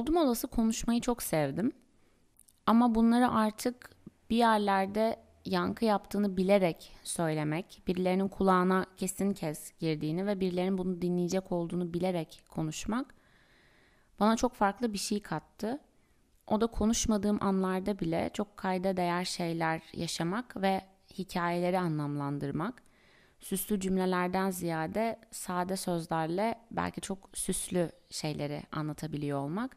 oldum 0.00 0.16
olası 0.16 0.46
konuşmayı 0.46 1.00
çok 1.00 1.22
sevdim. 1.22 1.72
Ama 2.66 2.94
bunları 2.94 3.30
artık 3.30 3.90
bir 4.30 4.36
yerlerde 4.36 5.16
yankı 5.44 5.84
yaptığını 5.84 6.36
bilerek 6.36 6.92
söylemek, 7.04 7.82
birilerinin 7.86 8.28
kulağına 8.28 8.86
kesin 8.96 9.32
kez 9.32 9.72
girdiğini 9.78 10.26
ve 10.26 10.40
birilerinin 10.40 10.78
bunu 10.78 11.02
dinleyecek 11.02 11.52
olduğunu 11.52 11.94
bilerek 11.94 12.42
konuşmak 12.48 13.14
bana 14.20 14.36
çok 14.36 14.54
farklı 14.54 14.92
bir 14.92 14.98
şey 14.98 15.20
kattı. 15.20 15.78
O 16.46 16.60
da 16.60 16.66
konuşmadığım 16.66 17.38
anlarda 17.42 17.98
bile 17.98 18.30
çok 18.34 18.56
kayda 18.56 18.96
değer 18.96 19.24
şeyler 19.24 19.82
yaşamak 19.92 20.62
ve 20.62 20.80
hikayeleri 21.18 21.78
anlamlandırmak. 21.78 22.82
Süslü 23.40 23.80
cümlelerden 23.80 24.50
ziyade 24.50 25.20
sade 25.30 25.76
sözlerle 25.76 26.60
belki 26.70 27.00
çok 27.00 27.18
süslü 27.34 27.92
şeyleri 28.10 28.62
anlatabiliyor 28.72 29.38
olmak. 29.38 29.76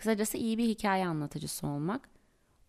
Kısacası 0.00 0.36
iyi 0.36 0.58
bir 0.58 0.68
hikaye 0.68 1.06
anlatıcısı 1.06 1.66
olmak. 1.66 2.08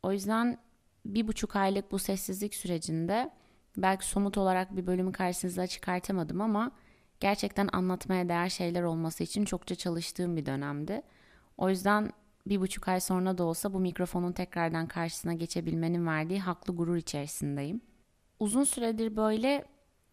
O 0.04 0.12
yüzden 0.12 0.58
bir 1.06 1.28
buçuk 1.28 1.56
aylık 1.56 1.92
bu 1.92 2.00
sessizlik 2.00 2.56
sürecinde 2.56 3.32
belki 3.78 4.06
somut 4.06 4.38
olarak 4.38 4.76
bir 4.76 4.88
bölümü 4.88 5.12
karşınıza 5.12 5.68
çıkartamadım 5.68 6.42
ama 6.42 6.72
gerçekten 7.20 7.70
anlatmaya 7.74 8.30
değer 8.30 8.50
şeyler 8.50 8.84
olması 8.84 9.24
için 9.24 9.46
çokça 9.46 9.76
çalıştığım 9.76 10.38
bir 10.38 10.46
dönemdi. 10.46 11.02
O 11.58 11.70
yüzden 11.70 12.12
bir 12.48 12.62
buçuk 12.62 12.88
ay 12.88 13.00
sonra 13.00 13.38
da 13.38 13.44
olsa 13.44 13.74
bu 13.74 13.80
mikrofonun 13.80 14.32
tekrardan 14.32 14.88
karşısına 14.88 15.34
geçebilmenin 15.34 16.08
verdiği 16.08 16.40
haklı 16.40 16.76
gurur 16.76 16.96
içerisindeyim. 16.96 17.82
Uzun 18.40 18.64
süredir 18.64 19.16
böyle 19.16 19.66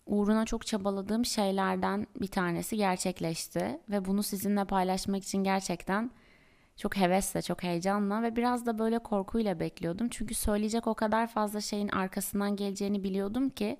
uğruna 0.06 0.44
çok 0.44 0.66
çabaladığım 0.66 1.24
şeylerden 1.24 2.06
bir 2.20 2.26
tanesi 2.26 2.76
gerçekleşti 2.76 3.80
ve 3.90 4.04
bunu 4.04 4.22
sizinle 4.22 4.64
paylaşmak 4.64 5.22
için 5.22 5.44
gerçekten 5.44 6.10
çok 6.78 6.96
hevesle, 6.96 7.42
çok 7.42 7.62
heyecanla 7.62 8.22
ve 8.22 8.36
biraz 8.36 8.66
da 8.66 8.78
böyle 8.78 8.98
korkuyla 8.98 9.60
bekliyordum. 9.60 10.08
Çünkü 10.08 10.34
söyleyecek 10.34 10.86
o 10.86 10.94
kadar 10.94 11.26
fazla 11.26 11.60
şeyin 11.60 11.88
arkasından 11.88 12.56
geleceğini 12.56 13.04
biliyordum 13.04 13.50
ki 13.50 13.78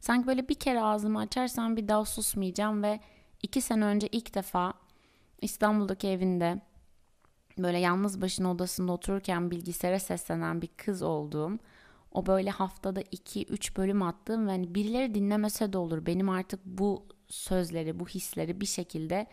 sanki 0.00 0.26
böyle 0.26 0.48
bir 0.48 0.54
kere 0.54 0.80
ağzımı 0.80 1.18
açarsam 1.18 1.76
bir 1.76 1.88
daha 1.88 2.04
susmayacağım 2.04 2.82
ve 2.82 3.00
iki 3.42 3.60
sene 3.60 3.84
önce 3.84 4.08
ilk 4.12 4.34
defa 4.34 4.74
İstanbul'daki 5.40 6.08
evinde 6.08 6.60
böyle 7.58 7.78
yalnız 7.78 8.22
başına 8.22 8.50
odasında 8.50 8.92
otururken 8.92 9.50
bilgisayara 9.50 9.98
seslenen 9.98 10.62
bir 10.62 10.68
kız 10.76 11.02
olduğum, 11.02 11.58
o 12.12 12.26
böyle 12.26 12.50
haftada 12.50 13.02
2-3 13.02 13.76
bölüm 13.76 14.02
attığım 14.02 14.46
ve 14.46 14.50
hani 14.50 14.74
birileri 14.74 15.14
dinlemese 15.14 15.72
de 15.72 15.78
olur 15.78 16.06
benim 16.06 16.28
artık 16.28 16.60
bu 16.64 17.06
sözleri, 17.28 18.00
bu 18.00 18.08
hisleri 18.08 18.60
bir 18.60 18.66
şekilde 18.66 19.26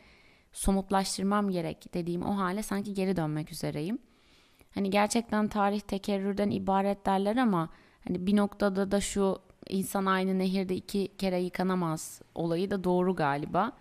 somutlaştırmam 0.57 1.49
gerek 1.49 1.93
dediğim 1.93 2.25
o 2.25 2.37
hale 2.37 2.63
sanki 2.63 2.93
geri 2.93 3.15
dönmek 3.15 3.51
üzereyim. 3.51 3.99
Hani 4.75 4.89
gerçekten 4.89 5.47
tarih 5.47 5.79
tekerrürden 5.79 6.49
ibaret 6.49 7.05
derler 7.05 7.37
ama 7.37 7.69
hani 8.07 8.27
bir 8.27 8.35
noktada 8.35 8.91
da 8.91 9.01
şu 9.01 9.39
insan 9.69 10.05
aynı 10.05 10.39
nehirde 10.39 10.75
iki 10.75 11.17
kere 11.17 11.39
yıkanamaz 11.39 12.21
olayı 12.35 12.71
da 12.71 12.83
doğru 12.83 13.15
galiba. 13.15 13.71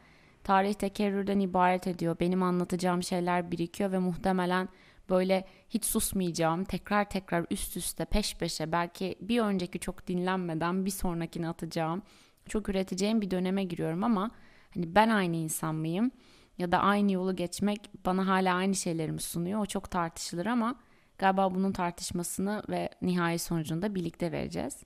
Tarih 0.44 0.74
tekerrürden 0.74 1.40
ibaret 1.40 1.86
ediyor. 1.86 2.16
Benim 2.20 2.42
anlatacağım 2.42 3.02
şeyler 3.02 3.50
birikiyor 3.50 3.92
ve 3.92 3.98
muhtemelen 3.98 4.68
böyle 5.10 5.44
hiç 5.68 5.84
susmayacağım. 5.84 6.64
Tekrar 6.64 7.10
tekrar 7.10 7.46
üst 7.50 7.76
üste 7.76 8.04
peş 8.04 8.36
peşe 8.36 8.72
belki 8.72 9.14
bir 9.20 9.40
önceki 9.40 9.78
çok 9.78 10.06
dinlenmeden 10.06 10.84
bir 10.84 10.90
sonrakini 10.90 11.48
atacağım. 11.48 12.02
Çok 12.48 12.68
üreteceğim 12.68 13.20
bir 13.20 13.30
döneme 13.30 13.64
giriyorum 13.64 14.04
ama 14.04 14.30
hani 14.74 14.94
ben 14.94 15.08
aynı 15.08 15.36
insan 15.36 15.74
mıyım? 15.74 16.10
Ya 16.58 16.72
da 16.72 16.78
aynı 16.78 17.12
yolu 17.12 17.36
geçmek 17.36 17.90
bana 18.06 18.26
hala 18.26 18.54
aynı 18.54 18.74
şeyleri 18.74 19.12
mi 19.12 19.20
sunuyor? 19.20 19.60
O 19.60 19.66
çok 19.66 19.90
tartışılır 19.90 20.46
ama 20.46 20.76
galiba 21.18 21.54
bunun 21.54 21.72
tartışmasını 21.72 22.62
ve 22.68 22.88
nihai 23.02 23.38
sonucunda 23.38 23.94
birlikte 23.94 24.32
vereceğiz. 24.32 24.82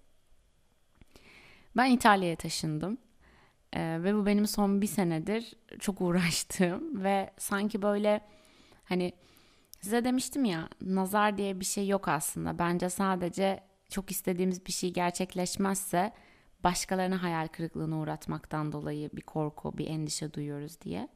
Ben 1.77 1.91
İtalya'ya 1.91 2.37
taşındım. 2.37 2.99
Ee, 3.73 3.99
ve 4.03 4.15
bu 4.15 4.27
benim 4.27 4.47
son 4.47 4.83
bir 4.83 4.87
senedir 4.87 5.55
çok 5.81 6.01
uğraştığım 6.01 7.05
ve 7.05 7.31
sanki 7.39 7.83
böyle 7.83 8.21
hani 8.85 9.13
size 9.81 10.05
demiştim 10.05 10.45
ya 10.45 10.69
nazar 10.81 11.39
diye 11.39 11.61
bir 11.61 11.65
şey 11.65 11.89
yok 11.89 12.09
aslında. 12.09 12.59
Bence 12.59 12.91
sadece 12.91 13.61
çok 13.91 14.11
istediğimiz 14.11 14.67
bir 14.67 14.73
şey 14.73 14.93
gerçekleşmezse 14.93 16.13
başkalarına 16.65 17.23
hayal 17.23 17.49
kırıklığına 17.49 17.99
uğratmaktan 17.99 18.73
dolayı 18.73 19.11
bir 19.13 19.23
korku, 19.23 19.79
bir 19.79 19.87
endişe 19.87 20.33
duyuyoruz 20.33 20.81
diye. 20.81 21.09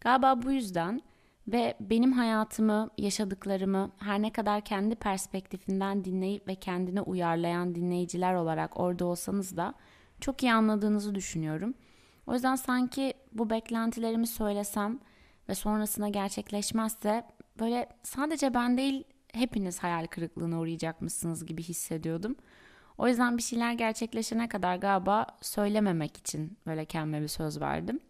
Galiba 0.00 0.42
bu 0.42 0.52
yüzden 0.52 1.00
ve 1.48 1.74
benim 1.80 2.12
hayatımı, 2.12 2.90
yaşadıklarımı 2.98 3.90
her 3.98 4.22
ne 4.22 4.32
kadar 4.32 4.60
kendi 4.60 4.94
perspektifinden 4.94 6.04
dinleyip 6.04 6.48
ve 6.48 6.54
kendine 6.54 7.00
uyarlayan 7.00 7.74
dinleyiciler 7.74 8.34
olarak 8.34 8.80
orada 8.80 9.04
olsanız 9.04 9.56
da 9.56 9.74
çok 10.20 10.42
iyi 10.42 10.52
anladığınızı 10.52 11.14
düşünüyorum. 11.14 11.74
O 12.26 12.34
yüzden 12.34 12.56
sanki 12.56 13.14
bu 13.32 13.50
beklentilerimi 13.50 14.26
söylesem 14.26 14.98
ve 15.48 15.54
sonrasında 15.54 16.08
gerçekleşmezse 16.08 17.24
böyle 17.58 17.88
sadece 18.02 18.54
ben 18.54 18.76
değil 18.76 19.04
hepiniz 19.32 19.82
hayal 19.82 20.06
kırıklığına 20.06 20.60
uğrayacakmışsınız 20.60 21.46
gibi 21.46 21.62
hissediyordum. 21.62 22.36
O 22.98 23.08
yüzden 23.08 23.36
bir 23.36 23.42
şeyler 23.42 23.72
gerçekleşene 23.72 24.48
kadar 24.48 24.76
galiba 24.76 25.26
söylememek 25.42 26.16
için 26.16 26.58
böyle 26.66 26.84
kendime 26.84 27.22
bir 27.22 27.28
söz 27.28 27.60
verdim. 27.60 28.00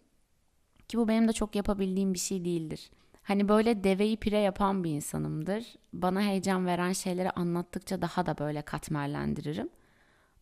Ki 0.89 0.97
bu 0.97 1.07
benim 1.07 1.27
de 1.27 1.33
çok 1.33 1.55
yapabildiğim 1.55 2.13
bir 2.13 2.19
şey 2.19 2.45
değildir. 2.45 2.91
Hani 3.23 3.49
böyle 3.49 3.83
deveyi 3.83 4.17
pire 4.17 4.37
yapan 4.39 4.83
bir 4.83 4.91
insanımdır. 4.91 5.75
Bana 5.93 6.21
heyecan 6.21 6.65
veren 6.65 6.93
şeyleri 6.93 7.31
anlattıkça 7.31 8.01
daha 8.01 8.25
da 8.25 8.37
böyle 8.37 8.61
katmerlendiririm. 8.61 9.69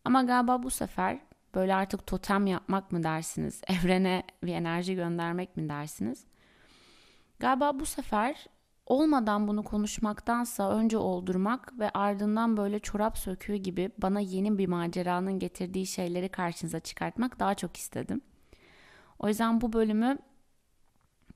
Ama 0.04 0.22
galiba 0.22 0.62
bu 0.62 0.70
sefer 0.70 1.18
böyle 1.54 1.74
artık 1.74 2.06
totem 2.06 2.46
yapmak 2.46 2.92
mı 2.92 3.02
dersiniz? 3.02 3.62
Evrene 3.68 4.22
bir 4.44 4.54
enerji 4.54 4.94
göndermek 4.94 5.56
mi 5.56 5.68
dersiniz? 5.68 6.24
Galiba 7.38 7.80
bu 7.80 7.86
sefer 7.86 8.46
olmadan 8.86 9.48
bunu 9.48 9.64
konuşmaktansa 9.64 10.70
önce 10.70 10.98
oldurmak 10.98 11.78
ve 11.78 11.90
ardından 11.90 12.56
böyle 12.56 12.78
çorap 12.78 13.18
söküğü 13.18 13.56
gibi 13.56 13.90
bana 13.98 14.20
yeni 14.20 14.58
bir 14.58 14.66
maceranın 14.66 15.38
getirdiği 15.38 15.86
şeyleri 15.86 16.28
karşınıza 16.28 16.80
çıkartmak 16.80 17.38
daha 17.38 17.54
çok 17.54 17.76
istedim. 17.76 18.20
O 19.18 19.28
yüzden 19.28 19.60
bu 19.60 19.72
bölümü 19.72 20.18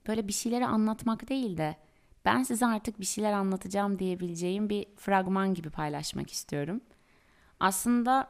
böyle 0.09 0.29
bir 0.29 0.33
şeyleri 0.33 0.67
anlatmak 0.67 1.29
değil 1.29 1.57
de 1.57 1.77
ben 2.25 2.43
size 2.43 2.67
artık 2.67 3.01
bir 3.01 3.05
şeyler 3.05 3.33
anlatacağım 3.33 3.99
diyebileceğim 3.99 4.71
bir 4.71 4.87
fragman 4.97 5.55
gibi 5.55 5.71
paylaşmak 5.71 6.31
istiyorum. 6.31 6.81
Aslında 7.61 8.29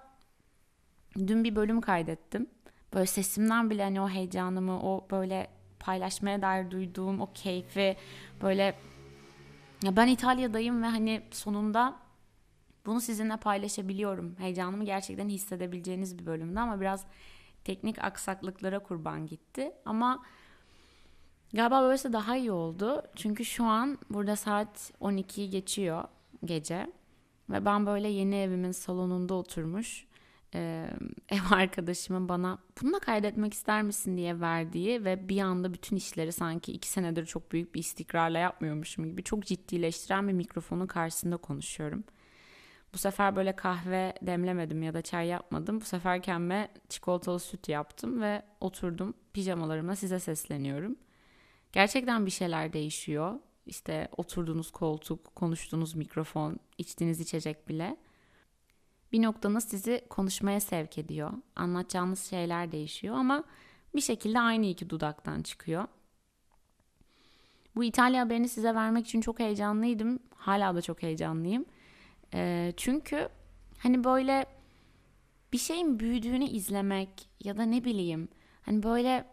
dün 1.17 1.45
bir 1.45 1.57
bölüm 1.57 1.81
kaydettim. 1.81 2.47
Böyle 2.95 3.07
sesimden 3.07 3.71
bile 3.71 3.83
hani 3.83 4.01
o 4.01 4.09
heyecanımı, 4.09 4.83
o 4.83 5.07
böyle 5.11 5.49
paylaşmaya 5.81 6.43
dair 6.43 6.71
duyduğum 6.71 7.21
o 7.21 7.33
keyfi 7.35 7.97
böyle 8.43 8.75
ya 9.83 9.97
ben 9.97 10.07
İtalya'dayım 10.07 10.83
ve 10.83 10.87
hani 10.87 11.23
sonunda 11.31 11.97
bunu 12.87 13.01
sizinle 13.01 13.37
paylaşabiliyorum. 13.37 14.37
Heyecanımı 14.39 14.85
gerçekten 14.85 15.29
hissedebileceğiniz 15.29 16.19
bir 16.19 16.27
bölümde 16.27 16.61
ama 16.61 16.81
biraz 16.81 17.07
teknik 17.65 18.05
aksaklıklara 18.05 18.79
kurban 18.79 19.27
gitti. 19.27 19.73
Ama 19.85 20.23
Galiba 21.55 21.83
böylesi 21.83 22.13
daha 22.13 22.37
iyi 22.37 22.53
oldu. 22.53 23.03
Çünkü 23.17 23.45
şu 23.45 23.65
an 23.65 23.99
burada 24.11 24.37
saat 24.37 24.93
12'yi 25.01 25.51
geçiyor 25.51 26.05
gece. 26.45 26.93
Ve 27.51 27.65
ben 27.65 27.87
böyle 27.87 28.09
yeni 28.09 28.37
evimin 28.37 28.73
salonunda 28.73 29.35
oturmuş 29.35 30.07
e, 30.55 30.91
ev 31.29 31.41
arkadaşımın 31.51 32.29
bana 32.29 32.59
bunu 32.83 32.93
da 32.93 32.99
kaydetmek 32.99 33.55
ister 33.55 33.83
misin 33.83 34.17
diye 34.17 34.41
verdiği 34.41 35.05
ve 35.05 35.29
bir 35.29 35.41
anda 35.41 35.75
bütün 35.75 35.97
işleri 35.97 36.33
sanki 36.33 36.73
iki 36.73 36.89
senedir 36.89 37.27
çok 37.27 37.53
büyük 37.53 37.75
bir 37.75 37.81
istikrarla 37.81 38.39
yapmıyormuşum 38.39 39.07
gibi 39.07 39.23
çok 39.23 39.47
ciddileştiren 39.47 40.29
bir 40.29 40.33
mikrofonun 40.33 40.87
karşısında 40.87 41.37
konuşuyorum. 41.37 42.05
Bu 42.95 42.99
sefer 42.99 43.37
böyle 43.37 43.57
kahve 43.57 44.15
demlemedim 44.23 44.83
ya 44.83 44.95
da 44.95 45.03
çay 45.03 45.27
yapmadım. 45.27 45.81
Bu 45.81 45.85
sefer 45.85 46.23
kendime 46.23 46.69
çikolatalı 46.89 47.41
süt 47.41 47.69
yaptım 47.69 48.21
ve 48.21 48.43
oturdum 48.61 49.15
pijamalarımla 49.33 49.97
size 49.97 50.21
sesleniyorum. 50.21 50.97
Gerçekten 51.73 52.27
bir 52.27 52.31
şeyler 52.31 52.73
değişiyor. 52.73 53.35
İşte 53.67 54.09
oturduğunuz 54.17 54.71
koltuk, 54.71 55.37
konuştuğunuz 55.37 55.95
mikrofon, 55.95 56.59
içtiğiniz 56.79 57.21
içecek 57.21 57.69
bile. 57.69 57.97
Bir 59.13 59.23
noktanız 59.23 59.65
sizi 59.65 60.05
konuşmaya 60.11 60.61
sevk 60.61 60.99
ediyor. 60.99 61.33
Anlatacağınız 61.57 62.25
şeyler 62.25 62.73
değişiyor 62.73 63.17
ama 63.17 63.45
bir 63.95 64.01
şekilde 64.01 64.41
aynı 64.41 64.67
iki 64.67 64.91
dudaktan 64.91 65.43
çıkıyor. 65.43 65.85
Bu 67.77 67.85
İtalya 67.85 68.25
haberini 68.25 68.49
size 68.49 68.75
vermek 68.75 69.07
için 69.07 69.21
çok 69.21 69.39
heyecanlıydım. 69.39 70.19
Hala 70.37 70.75
da 70.75 70.83
çok 70.83 71.03
heyecanlıyım. 71.03 71.65
E, 72.35 72.73
çünkü 72.77 73.29
hani 73.79 74.05
böyle 74.05 74.47
bir 75.53 75.59
şeyin 75.59 75.99
büyüdüğünü 75.99 76.45
izlemek 76.45 77.29
ya 77.45 77.57
da 77.57 77.63
ne 77.63 77.85
bileyim 77.85 78.29
hani 78.63 78.83
böyle 78.83 79.32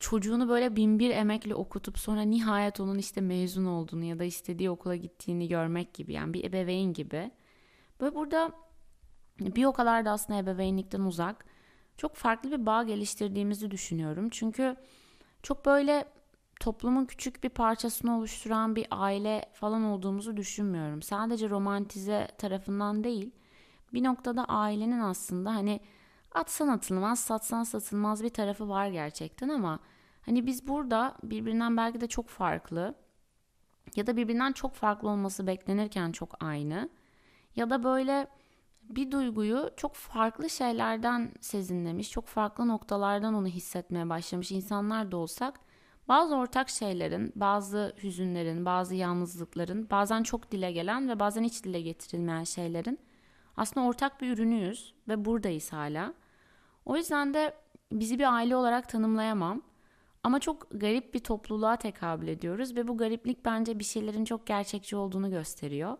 çocuğunu 0.00 0.48
böyle 0.48 0.76
bin 0.76 0.98
bir 0.98 1.10
emekle 1.10 1.54
okutup 1.54 1.98
sonra 1.98 2.22
nihayet 2.22 2.80
onun 2.80 2.98
işte 2.98 3.20
mezun 3.20 3.64
olduğunu 3.64 4.04
ya 4.04 4.18
da 4.18 4.24
istediği 4.24 4.70
okula 4.70 4.96
gittiğini 4.96 5.48
görmek 5.48 5.94
gibi 5.94 6.12
yani 6.12 6.32
bir 6.32 6.44
ebeveyn 6.44 6.92
gibi. 6.92 7.30
Böyle 8.00 8.14
burada 8.14 8.52
bir 9.40 9.64
o 9.64 9.72
kadar 9.72 10.04
da 10.04 10.10
aslında 10.10 10.38
ebeveynlikten 10.38 11.00
uzak 11.00 11.44
çok 11.96 12.14
farklı 12.14 12.50
bir 12.50 12.66
bağ 12.66 12.82
geliştirdiğimizi 12.82 13.70
düşünüyorum. 13.70 14.28
Çünkü 14.30 14.76
çok 15.42 15.66
böyle 15.66 16.04
toplumun 16.60 17.04
küçük 17.04 17.44
bir 17.44 17.48
parçasını 17.48 18.18
oluşturan 18.18 18.76
bir 18.76 18.86
aile 18.90 19.44
falan 19.54 19.84
olduğumuzu 19.84 20.36
düşünmüyorum. 20.36 21.02
Sadece 21.02 21.50
romantize 21.50 22.28
tarafından 22.38 23.04
değil 23.04 23.30
bir 23.94 24.04
noktada 24.04 24.44
ailenin 24.44 25.00
aslında 25.00 25.54
hani 25.54 25.80
atsan 26.38 26.68
atılmaz 26.68 27.20
satsan 27.20 27.64
satılmaz 27.64 28.22
bir 28.22 28.28
tarafı 28.28 28.68
var 28.68 28.88
gerçekten 28.88 29.48
ama 29.48 29.78
hani 30.22 30.46
biz 30.46 30.68
burada 30.68 31.14
birbirinden 31.22 31.76
belki 31.76 32.00
de 32.00 32.06
çok 32.06 32.28
farklı 32.28 32.94
ya 33.96 34.06
da 34.06 34.16
birbirinden 34.16 34.52
çok 34.52 34.74
farklı 34.74 35.08
olması 35.08 35.46
beklenirken 35.46 36.12
çok 36.12 36.44
aynı 36.44 36.88
ya 37.56 37.70
da 37.70 37.84
böyle 37.84 38.28
bir 38.82 39.10
duyguyu 39.10 39.70
çok 39.76 39.94
farklı 39.94 40.50
şeylerden 40.50 41.32
sezinlemiş, 41.40 42.10
çok 42.10 42.26
farklı 42.26 42.68
noktalardan 42.68 43.34
onu 43.34 43.46
hissetmeye 43.46 44.08
başlamış 44.08 44.52
insanlar 44.52 45.12
da 45.12 45.16
olsak 45.16 45.60
bazı 46.08 46.36
ortak 46.36 46.68
şeylerin, 46.68 47.32
bazı 47.36 47.94
hüzünlerin, 48.02 48.64
bazı 48.64 48.94
yalnızlıkların, 48.94 49.90
bazen 49.90 50.22
çok 50.22 50.52
dile 50.52 50.72
gelen 50.72 51.08
ve 51.08 51.20
bazen 51.20 51.42
hiç 51.42 51.64
dile 51.64 51.80
getirilmeyen 51.80 52.44
şeylerin 52.44 52.98
aslında 53.56 53.86
ortak 53.86 54.20
bir 54.20 54.32
ürünüyüz 54.32 54.94
ve 55.08 55.24
buradayız 55.24 55.72
hala. 55.72 56.14
O 56.88 56.96
yüzden 56.96 57.34
de 57.34 57.54
bizi 57.92 58.18
bir 58.18 58.34
aile 58.34 58.56
olarak 58.56 58.88
tanımlayamam. 58.88 59.62
Ama 60.22 60.40
çok 60.40 60.66
garip 60.70 61.14
bir 61.14 61.18
topluluğa 61.18 61.76
tekabül 61.76 62.28
ediyoruz 62.28 62.76
ve 62.76 62.88
bu 62.88 62.96
gariplik 62.96 63.44
bence 63.44 63.78
bir 63.78 63.84
şeylerin 63.84 64.24
çok 64.24 64.46
gerçekçi 64.46 64.96
olduğunu 64.96 65.30
gösteriyor. 65.30 65.96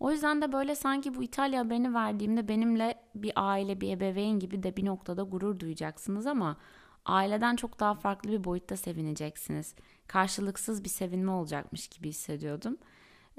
O 0.00 0.10
yüzden 0.10 0.42
de 0.42 0.52
böyle 0.52 0.74
sanki 0.74 1.14
bu 1.14 1.22
İtalya 1.22 1.60
haberini 1.60 1.94
verdiğimde 1.94 2.48
benimle 2.48 2.94
bir 3.14 3.32
aile, 3.36 3.80
bir 3.80 3.90
ebeveyn 3.90 4.38
gibi 4.38 4.62
de 4.62 4.76
bir 4.76 4.84
noktada 4.84 5.22
gurur 5.22 5.60
duyacaksınız 5.60 6.26
ama 6.26 6.56
aileden 7.04 7.56
çok 7.56 7.80
daha 7.80 7.94
farklı 7.94 8.30
bir 8.30 8.44
boyutta 8.44 8.76
sevineceksiniz. 8.76 9.74
Karşılıksız 10.06 10.84
bir 10.84 10.88
sevinme 10.88 11.30
olacakmış 11.30 11.88
gibi 11.88 12.08
hissediyordum. 12.08 12.76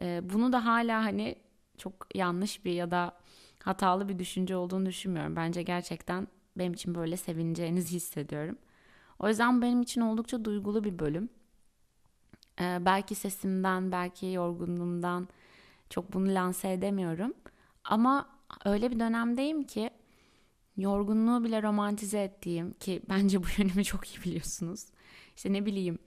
Ee, 0.01 0.21
bunu 0.23 0.53
da 0.53 0.65
hala 0.65 1.03
hani 1.03 1.35
çok 1.77 2.15
yanlış 2.15 2.65
bir 2.65 2.71
ya 2.71 2.91
da 2.91 3.17
hatalı 3.63 4.09
bir 4.09 4.19
düşünce 4.19 4.55
olduğunu 4.55 4.85
düşünmüyorum. 4.85 5.35
Bence 5.35 5.63
gerçekten 5.63 6.27
benim 6.59 6.73
için 6.73 6.95
böyle 6.95 7.17
sevineceğinizi 7.17 7.95
hissediyorum. 7.95 8.57
O 9.19 9.27
yüzden 9.27 9.61
benim 9.61 9.81
için 9.81 10.01
oldukça 10.01 10.45
duygulu 10.45 10.83
bir 10.83 10.99
bölüm. 10.99 11.29
Ee, 12.61 12.77
belki 12.81 13.15
sesimden, 13.15 13.91
belki 13.91 14.25
yorgunluğumdan 14.25 15.27
çok 15.89 16.13
bunu 16.13 16.33
lanse 16.33 16.71
edemiyorum. 16.71 17.33
Ama 17.83 18.29
öyle 18.65 18.91
bir 18.91 18.99
dönemdeyim 18.99 19.63
ki 19.63 19.89
yorgunluğu 20.77 21.43
bile 21.43 21.63
romantize 21.63 22.23
ettiğim 22.23 22.73
ki 22.73 23.01
bence 23.09 23.43
bu 23.43 23.47
yönümü 23.57 23.83
çok 23.83 24.07
iyi 24.07 24.23
biliyorsunuz. 24.23 24.85
İşte 25.35 25.53
ne 25.53 25.65
bileyim 25.65 25.99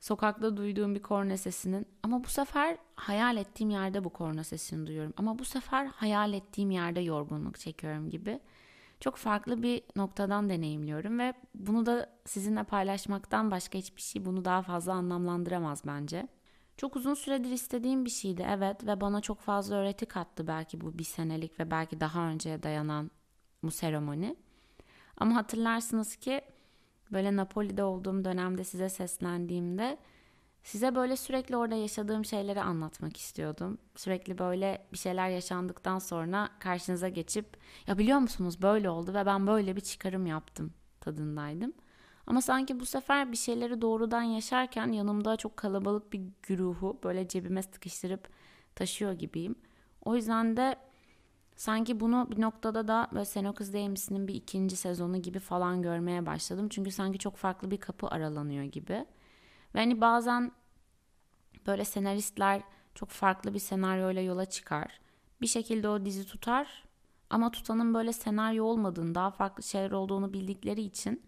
sokakta 0.00 0.56
duyduğum 0.56 0.94
bir 0.94 1.02
korna 1.02 1.36
sesinin 1.36 1.86
ama 2.02 2.24
bu 2.24 2.28
sefer 2.28 2.78
hayal 2.96 3.36
ettiğim 3.36 3.70
yerde 3.70 4.04
bu 4.04 4.10
korna 4.10 4.44
sesini 4.44 4.86
duyuyorum. 4.86 5.12
Ama 5.16 5.38
bu 5.38 5.44
sefer 5.44 5.86
hayal 5.86 6.32
ettiğim 6.32 6.70
yerde 6.70 7.00
yorgunluk 7.00 7.58
çekiyorum 7.58 8.10
gibi. 8.10 8.40
Çok 9.04 9.16
farklı 9.16 9.62
bir 9.62 9.82
noktadan 9.96 10.48
deneyimliyorum 10.48 11.18
ve 11.18 11.34
bunu 11.54 11.86
da 11.86 12.10
sizinle 12.24 12.64
paylaşmaktan 12.64 13.50
başka 13.50 13.78
hiçbir 13.78 14.00
şey 14.00 14.24
bunu 14.24 14.44
daha 14.44 14.62
fazla 14.62 14.92
anlamlandıramaz 14.92 15.82
bence. 15.86 16.28
Çok 16.76 16.96
uzun 16.96 17.14
süredir 17.14 17.50
istediğim 17.50 18.04
bir 18.04 18.10
şeydi 18.10 18.46
evet 18.48 18.86
ve 18.86 19.00
bana 19.00 19.20
çok 19.20 19.40
fazla 19.40 19.76
öğreti 19.76 20.06
kattı 20.06 20.46
belki 20.46 20.80
bu 20.80 20.98
bir 20.98 21.04
senelik 21.04 21.60
ve 21.60 21.70
belki 21.70 22.00
daha 22.00 22.28
önceye 22.28 22.62
dayanan 22.62 23.10
bu 23.62 23.70
seremoni. 23.70 24.36
Ama 25.16 25.36
hatırlarsınız 25.36 26.16
ki 26.16 26.40
böyle 27.12 27.36
Napoli'de 27.36 27.84
olduğum 27.84 28.24
dönemde 28.24 28.64
size 28.64 28.88
seslendiğimde 28.88 29.98
size 30.64 30.94
böyle 30.94 31.16
sürekli 31.16 31.56
orada 31.56 31.74
yaşadığım 31.74 32.24
şeyleri 32.24 32.62
anlatmak 32.62 33.16
istiyordum. 33.16 33.78
Sürekli 33.96 34.38
böyle 34.38 34.86
bir 34.92 34.98
şeyler 34.98 35.28
yaşandıktan 35.28 35.98
sonra 35.98 36.48
karşınıza 36.58 37.08
geçip 37.08 37.56
ya 37.86 37.98
biliyor 37.98 38.18
musunuz 38.18 38.62
böyle 38.62 38.90
oldu 38.90 39.14
ve 39.14 39.26
ben 39.26 39.46
böyle 39.46 39.76
bir 39.76 39.80
çıkarım 39.80 40.26
yaptım 40.26 40.72
tadındaydım. 41.00 41.72
Ama 42.26 42.42
sanki 42.42 42.80
bu 42.80 42.86
sefer 42.86 43.32
bir 43.32 43.36
şeyleri 43.36 43.82
doğrudan 43.82 44.22
yaşarken 44.22 44.92
yanımda 44.92 45.36
çok 45.36 45.56
kalabalık 45.56 46.12
bir 46.12 46.22
güruhu 46.42 47.00
böyle 47.04 47.28
cebime 47.28 47.62
sıkıştırıp 47.62 48.28
taşıyor 48.74 49.12
gibiyim. 49.12 49.54
O 50.04 50.16
yüzden 50.16 50.56
de 50.56 50.76
sanki 51.56 52.00
bunu 52.00 52.28
bir 52.30 52.40
noktada 52.40 52.88
da 52.88 53.08
böyle 53.12 53.24
Sen 53.24 53.44
O 53.44 53.54
Kız 53.54 53.72
Değil 53.72 53.90
bir 54.10 54.34
ikinci 54.34 54.76
sezonu 54.76 55.22
gibi 55.22 55.38
falan 55.38 55.82
görmeye 55.82 56.26
başladım. 56.26 56.68
Çünkü 56.68 56.90
sanki 56.90 57.18
çok 57.18 57.36
farklı 57.36 57.70
bir 57.70 57.76
kapı 57.76 58.08
aralanıyor 58.08 58.64
gibi. 58.64 59.06
Ve 59.74 59.78
hani 59.78 60.00
bazen 60.00 60.52
böyle 61.66 61.84
senaristler 61.84 62.62
çok 62.94 63.08
farklı 63.08 63.54
bir 63.54 63.58
senaryoyla 63.58 64.22
yola 64.22 64.44
çıkar. 64.44 65.00
Bir 65.40 65.46
şekilde 65.46 65.88
o 65.88 66.04
dizi 66.04 66.26
tutar 66.26 66.84
ama 67.30 67.50
tutanın 67.50 67.94
böyle 67.94 68.12
senaryo 68.12 68.64
olmadığını, 68.64 69.14
daha 69.14 69.30
farklı 69.30 69.62
şeyler 69.62 69.90
olduğunu 69.90 70.32
bildikleri 70.32 70.82
için 70.82 71.22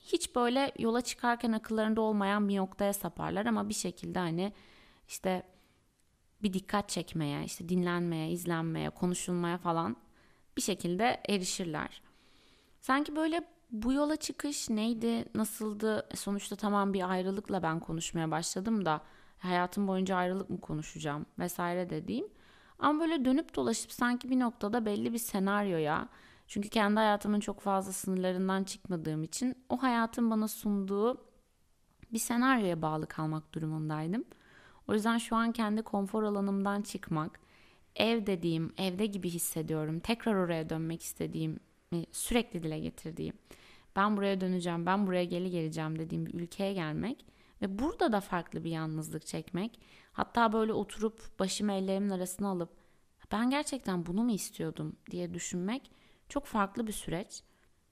hiç 0.00 0.34
böyle 0.34 0.72
yola 0.78 1.00
çıkarken 1.00 1.52
akıllarında 1.52 2.00
olmayan 2.00 2.48
bir 2.48 2.56
noktaya 2.56 2.92
saparlar 2.92 3.46
ama 3.46 3.68
bir 3.68 3.74
şekilde 3.74 4.18
hani 4.18 4.52
işte 5.08 5.42
bir 6.42 6.52
dikkat 6.52 6.88
çekmeye, 6.88 7.44
işte 7.44 7.68
dinlenmeye, 7.68 8.30
izlenmeye, 8.30 8.90
konuşulmaya 8.90 9.58
falan 9.58 9.96
bir 10.56 10.62
şekilde 10.62 11.22
erişirler. 11.28 12.02
Sanki 12.80 13.16
böyle 13.16 13.53
bu 13.74 13.92
yola 13.92 14.16
çıkış 14.16 14.70
neydi, 14.70 15.24
nasıldı? 15.34 16.06
E, 16.10 16.16
sonuçta 16.16 16.56
tamam 16.56 16.92
bir 16.92 17.10
ayrılıkla 17.10 17.62
ben 17.62 17.80
konuşmaya 17.80 18.30
başladım 18.30 18.84
da 18.84 19.00
hayatım 19.38 19.88
boyunca 19.88 20.16
ayrılık 20.16 20.50
mı 20.50 20.60
konuşacağım 20.60 21.26
vesaire 21.38 21.90
dediğim. 21.90 22.26
Ama 22.78 23.00
böyle 23.00 23.24
dönüp 23.24 23.56
dolaşıp 23.56 23.92
sanki 23.92 24.30
bir 24.30 24.40
noktada 24.40 24.86
belli 24.86 25.12
bir 25.12 25.18
senaryoya 25.18 26.08
çünkü 26.46 26.68
kendi 26.68 26.96
hayatımın 26.96 27.40
çok 27.40 27.60
fazla 27.60 27.92
sınırlarından 27.92 28.64
çıkmadığım 28.64 29.22
için 29.22 29.54
o 29.68 29.82
hayatın 29.82 30.30
bana 30.30 30.48
sunduğu 30.48 31.24
bir 32.12 32.18
senaryoya 32.18 32.82
bağlı 32.82 33.06
kalmak 33.06 33.54
durumundaydım. 33.54 34.24
O 34.88 34.94
yüzden 34.94 35.18
şu 35.18 35.36
an 35.36 35.52
kendi 35.52 35.82
konfor 35.82 36.22
alanımdan 36.22 36.82
çıkmak, 36.82 37.40
ev 37.96 38.26
dediğim, 38.26 38.72
evde 38.78 39.06
gibi 39.06 39.30
hissediyorum. 39.30 40.00
Tekrar 40.00 40.34
oraya 40.34 40.68
dönmek 40.70 41.02
istediğim, 41.02 41.60
sürekli 42.12 42.62
dile 42.62 42.78
getirdiğim, 42.78 43.34
ben 43.96 44.16
buraya 44.16 44.40
döneceğim, 44.40 44.86
ben 44.86 45.06
buraya 45.06 45.24
geri 45.24 45.50
geleceğim 45.50 45.98
dediğim 45.98 46.26
bir 46.26 46.34
ülkeye 46.34 46.72
gelmek 46.72 47.26
ve 47.62 47.78
burada 47.78 48.12
da 48.12 48.20
farklı 48.20 48.64
bir 48.64 48.70
yalnızlık 48.70 49.26
çekmek. 49.26 49.80
Hatta 50.12 50.52
böyle 50.52 50.72
oturup 50.72 51.38
başımı 51.38 51.72
ellerimin 51.72 52.10
arasına 52.10 52.48
alıp 52.48 52.70
ben 53.32 53.50
gerçekten 53.50 54.06
bunu 54.06 54.24
mu 54.24 54.30
istiyordum 54.30 54.96
diye 55.10 55.34
düşünmek 55.34 55.90
çok 56.28 56.44
farklı 56.44 56.86
bir 56.86 56.92
süreç. 56.92 57.42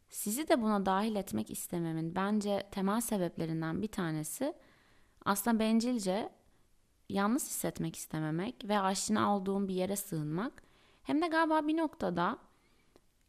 Sizi 0.09 0.49
de 0.49 0.63
buna 0.63 0.87
dahil 0.87 1.17
etmek 1.17 1.51
istememin 1.51 2.15
bence 2.15 2.69
temel 2.71 3.01
sebeplerinden 3.01 3.83
bir 3.83 3.89
tanesi 3.89 4.55
aslında 5.25 5.59
bencilce 5.59 6.33
yalnız 7.09 7.47
hissetmek 7.47 7.97
istememek 7.97 8.65
ve 8.65 8.79
aşina 8.81 9.37
olduğum 9.37 9.69
bir 9.69 9.75
yere 9.75 9.97
sığınmak. 9.97 10.63
Hem 11.03 11.23
de 11.23 11.27
galiba 11.27 11.67
bir 11.67 11.77
noktada 11.77 12.39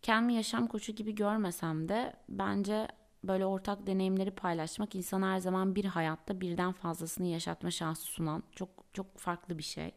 kendimi 0.04 0.34
yaşam 0.34 0.68
koçu 0.68 0.92
gibi 0.92 1.16
görmesem 1.16 1.90
de 1.90 2.14
bence 2.30 2.88
böyle 3.24 3.46
ortak 3.46 3.88
deneyimleri 3.88 4.32
paylaşmak 4.32 4.96
insan 4.96 5.22
her 5.22 5.40
zaman 5.40 5.76
bir 5.76 5.86
hayatta 5.86 6.42
birden 6.42 6.72
fazlasını 6.72 7.28
yaşatma 7.28 7.72
şansı 7.72 8.04
sunan 8.04 8.44
çok 8.56 8.70
çok 8.94 9.18
farklı 9.18 9.58
bir 9.58 9.64
şey. 9.64 9.92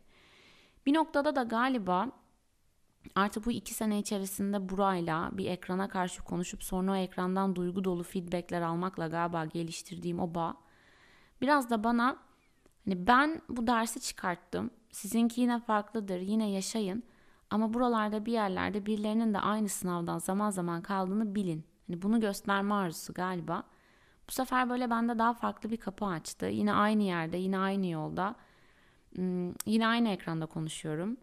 Bir 0.87 0.95
noktada 0.95 1.37
da 1.37 1.43
galiba 1.43 2.11
Artık 3.15 3.47
bu 3.47 3.51
iki 3.51 3.75
sene 3.75 3.99
içerisinde 3.99 4.69
burayla 4.69 5.31
bir 5.33 5.47
ekrana 5.47 5.89
karşı 5.89 6.23
konuşup 6.23 6.65
sonra 6.65 6.93
o 6.93 6.97
ekrandan 6.97 7.57
duygu 7.57 7.85
dolu 7.85 8.03
feedbackler 8.03 8.63
almakla 8.63 9.07
galiba 9.07 9.45
geliştirdiğim 9.45 10.21
o 10.21 10.35
bağ 10.35 10.57
biraz 11.41 11.71
da 11.71 11.85
bana 11.85 12.17
hani 12.85 13.07
ben 13.07 13.43
bu 13.49 13.67
dersi 13.67 14.01
çıkarttım. 14.01 14.71
Sizinki 14.91 15.41
yine 15.41 15.61
farklıdır. 15.61 16.21
Yine 16.21 16.51
yaşayın. 16.51 17.03
Ama 17.51 17.75
buralarda 17.75 18.27
bir 18.27 18.33
yerlerde 18.33 18.87
birilerinin 18.87 19.35
de 19.35 19.39
aynı 19.39 19.69
sınavdan 19.69 20.19
zaman 20.19 20.51
zaman 20.51 20.83
kaldığını 20.83 21.35
bilin. 21.35 21.65
Hani 21.87 22.03
bunu 22.03 22.21
gösterme 22.21 22.75
arzusu 22.75 23.13
galiba. 23.13 23.63
Bu 24.29 24.33
sefer 24.33 24.71
böyle 24.71 24.91
bende 24.91 25.19
daha 25.19 25.35
farklı 25.35 25.71
bir 25.71 25.77
kapı 25.77 26.07
açtı. 26.07 26.47
Yine 26.47 26.73
aynı 26.73 27.03
yerde, 27.03 27.37
yine 27.37 27.59
aynı 27.59 27.87
yolda. 27.87 28.35
Hmm, 29.15 29.53
yine 29.67 29.87
aynı 29.87 30.09
ekranda 30.09 30.47
konuşuyorum. 30.47 31.17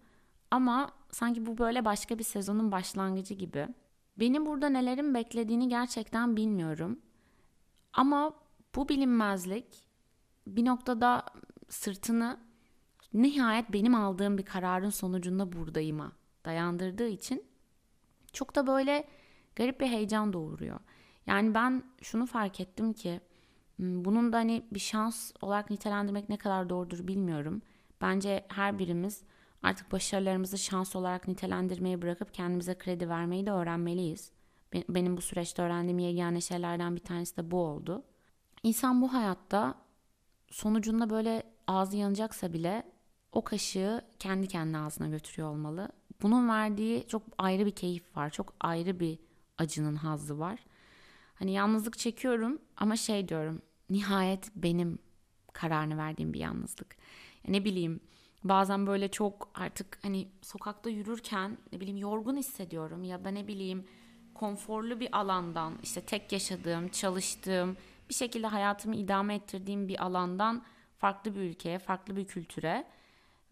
Ama 0.52 0.92
sanki 1.12 1.46
bu 1.46 1.58
böyle 1.58 1.86
başka 1.86 2.20
bir 2.20 2.24
sezonun 2.24 2.72
başlangıcı 2.72 3.34
gibi. 3.34 3.68
Beni 4.20 4.46
burada 4.46 4.70
nelerin 4.70 5.14
beklediğini 5.14 5.70
gerçekten 5.70 6.36
bilmiyorum. 6.36 7.00
Ama 7.94 8.34
bu 8.76 8.90
bilinmezlik 8.90 9.66
bir 10.48 10.66
noktada 10.66 11.26
sırtını 11.70 12.38
nihayet 13.14 13.74
benim 13.74 13.96
aldığım 13.96 14.38
bir 14.38 14.46
kararın 14.46 14.90
sonucunda 14.90 15.54
buradayıma 15.54 16.12
dayandırdığı 16.46 17.08
için 17.08 17.44
çok 18.34 18.56
da 18.56 18.68
böyle 18.68 19.08
garip 19.56 19.80
bir 19.80 19.88
heyecan 19.88 20.34
doğuruyor. 20.34 20.80
Yani 21.28 21.54
ben 21.54 21.84
şunu 22.02 22.26
fark 22.26 22.60
ettim 22.60 22.94
ki 22.94 23.22
hmm, 23.76 24.06
bunun 24.06 24.34
da 24.34 24.38
hani 24.38 24.66
bir 24.72 24.80
şans 24.80 25.32
olarak 25.42 25.70
nitelendirmek 25.70 26.30
ne 26.30 26.38
kadar 26.38 26.70
doğrudur 26.70 27.08
bilmiyorum. 27.08 27.62
Bence 28.02 28.46
her 28.50 28.80
birimiz 28.80 29.24
artık 29.64 29.92
başarılarımızı 29.92 30.58
şans 30.58 30.96
olarak 30.96 31.28
nitelendirmeyi 31.28 32.02
bırakıp 32.02 32.34
kendimize 32.34 32.78
kredi 32.78 33.10
vermeyi 33.10 33.46
de 33.46 33.52
öğrenmeliyiz. 33.52 34.32
Benim 34.90 35.18
bu 35.18 35.22
süreçte 35.22 35.62
öğrendiğim 35.62 36.00
yegane 36.00 36.42
şeylerden 36.42 36.96
bir 36.96 37.02
tanesi 37.02 37.38
de 37.38 37.52
bu 37.52 37.58
oldu. 37.58 38.04
İnsan 38.64 39.02
bu 39.02 39.14
hayatta 39.14 39.76
sonucunda 40.52 41.10
böyle 41.10 41.44
ağzı 41.68 41.98
yanacaksa 41.98 42.54
bile 42.54 42.93
o 43.34 43.44
kaşığı 43.44 44.02
kendi 44.20 44.48
kendine 44.48 44.78
ağzına 44.78 45.08
götürüyor 45.08 45.50
olmalı. 45.50 45.90
Bunun 46.22 46.50
verdiği 46.50 47.08
çok 47.08 47.24
ayrı 47.38 47.66
bir 47.66 47.72
keyif 47.72 48.18
var. 48.18 48.30
Çok 48.30 48.54
ayrı 48.60 49.00
bir 49.00 49.20
acının 49.58 49.96
hazzı 49.96 50.40
var. 50.40 50.60
Hani 51.36 51.52
yalnızlık 51.52 51.98
çekiyorum 51.98 52.62
ama 52.78 52.96
şey 52.96 53.28
diyorum. 53.28 53.62
Nihayet 53.90 54.52
benim 54.56 55.00
kararını 55.54 55.98
verdiğim 55.98 56.34
bir 56.34 56.40
yalnızlık. 56.40 56.96
Ya 57.44 57.52
ne 57.52 57.66
bileyim 57.66 58.00
bazen 58.44 58.88
böyle 58.88 59.12
çok 59.12 59.50
artık 59.56 60.00
hani 60.02 60.28
sokakta 60.42 60.90
yürürken 60.90 61.58
ne 61.72 61.80
bileyim 61.80 61.98
yorgun 61.98 62.38
hissediyorum 62.38 63.04
ya 63.04 63.26
da 63.26 63.30
ne 63.30 63.48
bileyim 63.48 63.88
konforlu 64.34 65.00
bir 65.00 65.18
alandan 65.18 65.74
işte 65.84 66.02
tek 66.02 66.32
yaşadığım, 66.32 66.88
çalıştığım, 66.88 67.78
bir 68.10 68.14
şekilde 68.14 68.48
hayatımı 68.48 68.96
idame 68.96 69.36
ettirdiğim 69.36 69.88
bir 69.88 70.04
alandan 70.06 70.64
farklı 70.98 71.36
bir 71.36 71.40
ülkeye, 71.40 71.80
farklı 71.80 72.16
bir 72.16 72.26
kültüre 72.26 72.86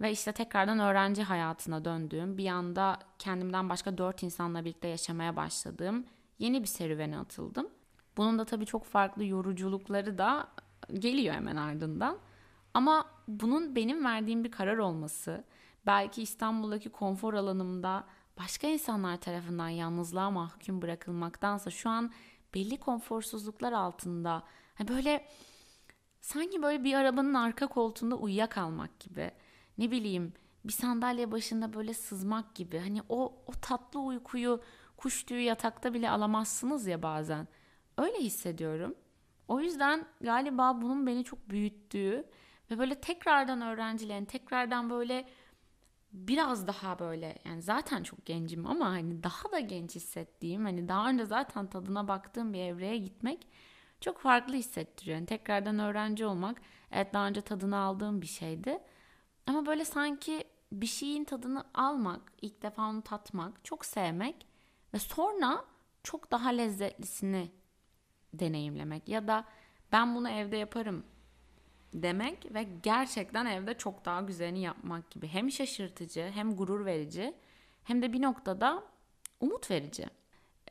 ve 0.01 0.11
işte 0.11 0.31
tekrardan 0.31 0.79
öğrenci 0.79 1.23
hayatına 1.23 1.85
döndüğüm, 1.85 2.37
bir 2.37 2.47
anda 2.47 2.99
kendimden 3.19 3.69
başka 3.69 3.97
dört 3.97 4.23
insanla 4.23 4.65
birlikte 4.65 4.87
yaşamaya 4.87 5.35
başladığım 5.35 6.05
yeni 6.39 6.61
bir 6.61 6.67
serüvene 6.67 7.17
atıldım. 7.17 7.69
Bunun 8.17 8.39
da 8.39 8.45
tabii 8.45 8.65
çok 8.65 8.85
farklı 8.85 9.25
yoruculukları 9.25 10.17
da 10.17 10.47
geliyor 10.93 11.35
hemen 11.35 11.55
ardından. 11.55 12.17
Ama 12.73 13.05
bunun 13.27 13.75
benim 13.75 14.05
verdiğim 14.05 14.43
bir 14.43 14.51
karar 14.51 14.77
olması, 14.77 15.43
belki 15.85 16.21
İstanbul'daki 16.21 16.89
konfor 16.89 17.33
alanımda 17.33 18.03
başka 18.39 18.67
insanlar 18.67 19.17
tarafından 19.17 19.69
yalnızlığa 19.69 20.31
mahkum 20.31 20.81
bırakılmaktansa 20.81 21.69
şu 21.71 21.89
an 21.89 22.11
belli 22.53 22.77
konforsuzluklar 22.77 23.73
altında 23.73 24.43
hani 24.75 24.87
böyle 24.87 25.27
sanki 26.21 26.61
böyle 26.63 26.83
bir 26.83 26.93
arabanın 26.93 27.33
arka 27.33 27.67
koltuğunda 27.67 28.15
uyuyakalmak 28.15 28.99
gibi 28.99 29.31
ne 29.81 29.91
bileyim 29.91 30.33
bir 30.65 30.73
sandalye 30.73 31.31
başında 31.31 31.73
böyle 31.73 31.93
sızmak 31.93 32.55
gibi 32.55 32.79
hani 32.79 33.01
o 33.09 33.43
o 33.47 33.51
tatlı 33.61 33.99
uykuyu 33.99 34.61
kuş 34.97 35.23
tüyü 35.23 35.41
yatakta 35.41 35.93
bile 35.93 36.09
alamazsınız 36.09 36.87
ya 36.87 37.03
bazen 37.03 37.47
öyle 37.97 38.17
hissediyorum 38.17 38.95
o 39.47 39.59
yüzden 39.59 40.05
galiba 40.21 40.81
bunun 40.81 41.07
beni 41.07 41.23
çok 41.23 41.49
büyüttüğü 41.49 42.25
ve 42.71 42.79
böyle 42.79 42.95
tekrardan 42.95 43.61
öğrencilerin 43.61 44.25
tekrardan 44.25 44.89
böyle 44.89 45.27
biraz 46.13 46.67
daha 46.67 46.99
böyle 46.99 47.37
yani 47.45 47.61
zaten 47.61 48.03
çok 48.03 48.25
gencim 48.25 48.67
ama 48.67 48.85
hani 48.85 49.23
daha 49.23 49.51
da 49.51 49.59
genç 49.59 49.95
hissettiğim 49.95 50.65
hani 50.65 50.87
daha 50.87 51.09
önce 51.09 51.25
zaten 51.25 51.67
tadına 51.67 52.07
baktığım 52.07 52.53
bir 52.53 52.59
evreye 52.59 52.97
gitmek 52.97 53.47
çok 54.01 54.19
farklı 54.19 54.53
hissettiriyor. 54.53 55.17
Yani 55.17 55.25
tekrardan 55.25 55.79
öğrenci 55.79 56.25
olmak 56.25 56.61
evet 56.91 57.13
daha 57.13 57.27
önce 57.27 57.41
tadını 57.41 57.77
aldığım 57.77 58.21
bir 58.21 58.27
şeydi. 58.27 58.79
Ama 59.47 59.65
böyle 59.65 59.85
sanki 59.85 60.43
bir 60.71 60.87
şeyin 60.87 61.23
tadını 61.23 61.63
almak, 61.73 62.21
ilk 62.41 62.61
defa 62.61 62.89
onu 62.89 63.01
tatmak, 63.01 63.65
çok 63.65 63.85
sevmek 63.85 64.47
ve 64.93 64.99
sonra 64.99 65.65
çok 66.03 66.31
daha 66.31 66.49
lezzetlisini 66.49 67.51
deneyimlemek 68.33 69.09
ya 69.09 69.27
da 69.27 69.45
ben 69.91 70.15
bunu 70.15 70.29
evde 70.29 70.57
yaparım 70.57 71.03
demek 71.93 72.53
ve 72.53 72.63
gerçekten 72.83 73.45
evde 73.45 73.77
çok 73.77 74.05
daha 74.05 74.21
güzelini 74.21 74.59
yapmak 74.59 75.11
gibi. 75.11 75.27
Hem 75.27 75.51
şaşırtıcı 75.51 76.31
hem 76.33 76.55
gurur 76.55 76.85
verici 76.85 77.33
hem 77.83 78.01
de 78.01 78.13
bir 78.13 78.21
noktada 78.21 78.83
umut 79.39 79.71
verici. 79.71 80.05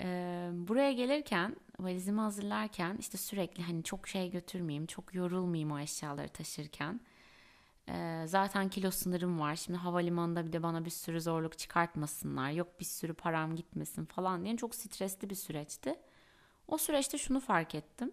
Ee, 0.01 0.51
buraya 0.53 0.93
gelirken 0.93 1.57
valizimi 1.81 2.21
hazırlarken 2.21 2.97
işte 3.01 3.19
sürekli 3.19 3.63
hani 3.63 3.85
çok 3.85 4.09
şey 4.09 4.31
götürmeyeyim, 4.31 4.87
çok 4.87 5.15
yorulmayayım 5.15 5.73
o 5.73 5.79
eşyaları 5.79 6.29
taşırken. 6.29 7.01
Zaten 8.27 8.69
kilo 8.69 8.91
sınırım 8.91 9.41
var. 9.41 9.57
Şimdi 9.57 9.79
havalimanında 9.79 10.47
bir 10.47 10.53
de 10.53 10.63
bana 10.63 10.85
bir 10.85 10.91
sürü 10.91 11.21
zorluk 11.21 11.59
çıkartmasınlar. 11.59 12.51
Yok 12.51 12.81
bir 12.81 12.85
sürü 12.85 13.15
param 13.15 13.57
gitmesin 13.57 14.05
falan 14.05 14.45
diye 14.45 14.57
çok 14.57 14.75
stresli 14.75 15.31
bir 15.31 15.35
süreçti. 15.35 15.95
O 16.69 16.79
süreçte 16.79 17.19
şunu 17.19 17.41
fark 17.41 17.75
ettim. 17.75 18.13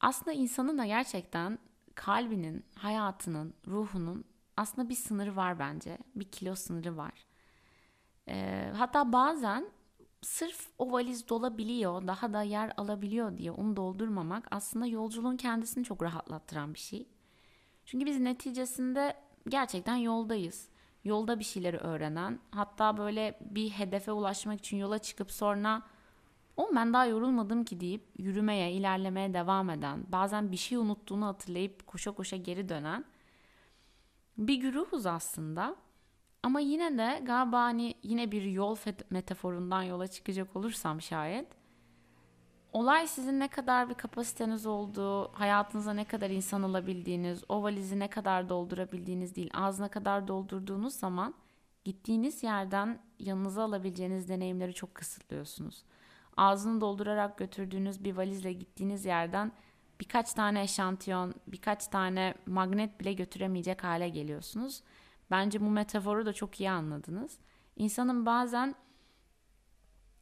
Aslında 0.00 0.32
insanın 0.32 0.78
da 0.78 0.86
gerçekten 0.86 1.58
kalbinin, 1.94 2.64
hayatının, 2.74 3.54
ruhunun 3.66 4.24
aslında 4.56 4.88
bir 4.88 4.94
sınırı 4.94 5.36
var 5.36 5.58
bence. 5.58 5.98
Bir 6.14 6.24
kilo 6.24 6.54
sınırı 6.54 6.96
var. 6.96 7.26
E, 8.28 8.70
hatta 8.76 9.12
bazen 9.12 9.70
sırf 10.22 10.68
o 10.78 10.92
valiz 10.92 11.28
dolabiliyor, 11.28 12.06
daha 12.06 12.32
da 12.32 12.42
yer 12.42 12.72
alabiliyor 12.76 13.36
diye 13.38 13.50
onu 13.50 13.76
doldurmamak 13.76 14.48
aslında 14.50 14.86
yolculuğun 14.86 15.36
kendisini 15.36 15.84
çok 15.84 16.02
rahatlattıran 16.02 16.74
bir 16.74 16.78
şey. 16.78 17.13
Çünkü 17.86 18.06
biz 18.06 18.20
neticesinde 18.20 19.16
gerçekten 19.48 19.96
yoldayız. 19.96 20.68
Yolda 21.04 21.38
bir 21.38 21.44
şeyleri 21.44 21.76
öğrenen, 21.76 22.40
hatta 22.50 22.96
böyle 22.96 23.38
bir 23.40 23.70
hedefe 23.70 24.12
ulaşmak 24.12 24.58
için 24.58 24.76
yola 24.76 24.98
çıkıp 24.98 25.32
sonra 25.32 25.82
o 26.56 26.70
ben 26.74 26.92
daha 26.92 27.06
yorulmadım 27.06 27.64
ki 27.64 27.80
deyip 27.80 28.02
yürümeye, 28.18 28.72
ilerlemeye 28.72 29.34
devam 29.34 29.70
eden, 29.70 30.04
bazen 30.08 30.52
bir 30.52 30.56
şey 30.56 30.78
unuttuğunu 30.78 31.26
hatırlayıp 31.26 31.86
koşa 31.86 32.12
koşa 32.12 32.36
geri 32.36 32.68
dönen 32.68 33.04
bir 34.38 34.54
güruhuz 34.54 35.06
aslında. 35.06 35.76
Ama 36.42 36.60
yine 36.60 36.98
de 36.98 37.22
galiba 37.24 37.62
hani 37.62 37.94
yine 38.02 38.32
bir 38.32 38.42
yol 38.42 38.76
metaforundan 39.10 39.82
yola 39.82 40.06
çıkacak 40.06 40.56
olursam 40.56 41.00
şayet 41.00 41.48
olay 42.74 43.06
sizin 43.06 43.40
ne 43.40 43.48
kadar 43.48 43.90
bir 43.90 43.94
kapasiteniz 43.94 44.66
olduğu, 44.66 45.32
hayatınıza 45.32 45.92
ne 45.94 46.04
kadar 46.04 46.30
insan 46.30 46.62
alabildiğiniz, 46.62 47.44
o 47.48 47.62
valizi 47.62 47.98
ne 47.98 48.08
kadar 48.08 48.48
doldurabildiğiniz 48.48 49.36
değil, 49.36 49.50
ağzına 49.54 49.88
kadar 49.88 50.28
doldurduğunuz 50.28 50.94
zaman 50.94 51.34
gittiğiniz 51.84 52.42
yerden 52.42 52.98
yanınıza 53.18 53.64
alabileceğiniz 53.64 54.28
deneyimleri 54.28 54.74
çok 54.74 54.94
kısıtlıyorsunuz 54.94 55.84
ağzını 56.36 56.80
doldurarak 56.80 57.38
götürdüğünüz 57.38 58.04
bir 58.04 58.16
valizle 58.16 58.52
gittiğiniz 58.52 59.04
yerden 59.04 59.52
birkaç 60.00 60.32
tane 60.32 60.62
eşantiyon, 60.62 61.34
birkaç 61.46 61.86
tane 61.86 62.34
magnet 62.46 63.00
bile 63.00 63.12
götüremeyecek 63.12 63.84
hale 63.84 64.08
geliyorsunuz. 64.08 64.82
Bence 65.30 65.60
bu 65.60 65.70
metaforu 65.70 66.26
da 66.26 66.32
çok 66.32 66.60
iyi 66.60 66.70
anladınız. 66.70 67.38
İnsanın 67.76 68.26
bazen 68.26 68.74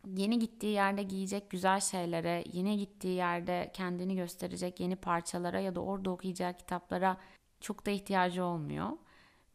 yeni 0.07 0.39
gittiği 0.39 0.73
yerde 0.73 1.03
giyecek 1.03 1.51
güzel 1.51 1.81
şeylere, 1.81 2.45
yeni 2.53 2.79
gittiği 2.79 3.17
yerde 3.17 3.71
kendini 3.75 4.17
gösterecek 4.17 4.81
yeni 4.81 4.97
parçalara 4.97 5.61
ya 5.61 5.75
da 5.75 5.81
orada 5.81 6.11
okuyacağı 6.11 6.55
kitaplara 6.55 7.17
çok 7.61 7.87
da 7.87 7.91
ihtiyacı 7.91 8.45
olmuyor. 8.45 8.91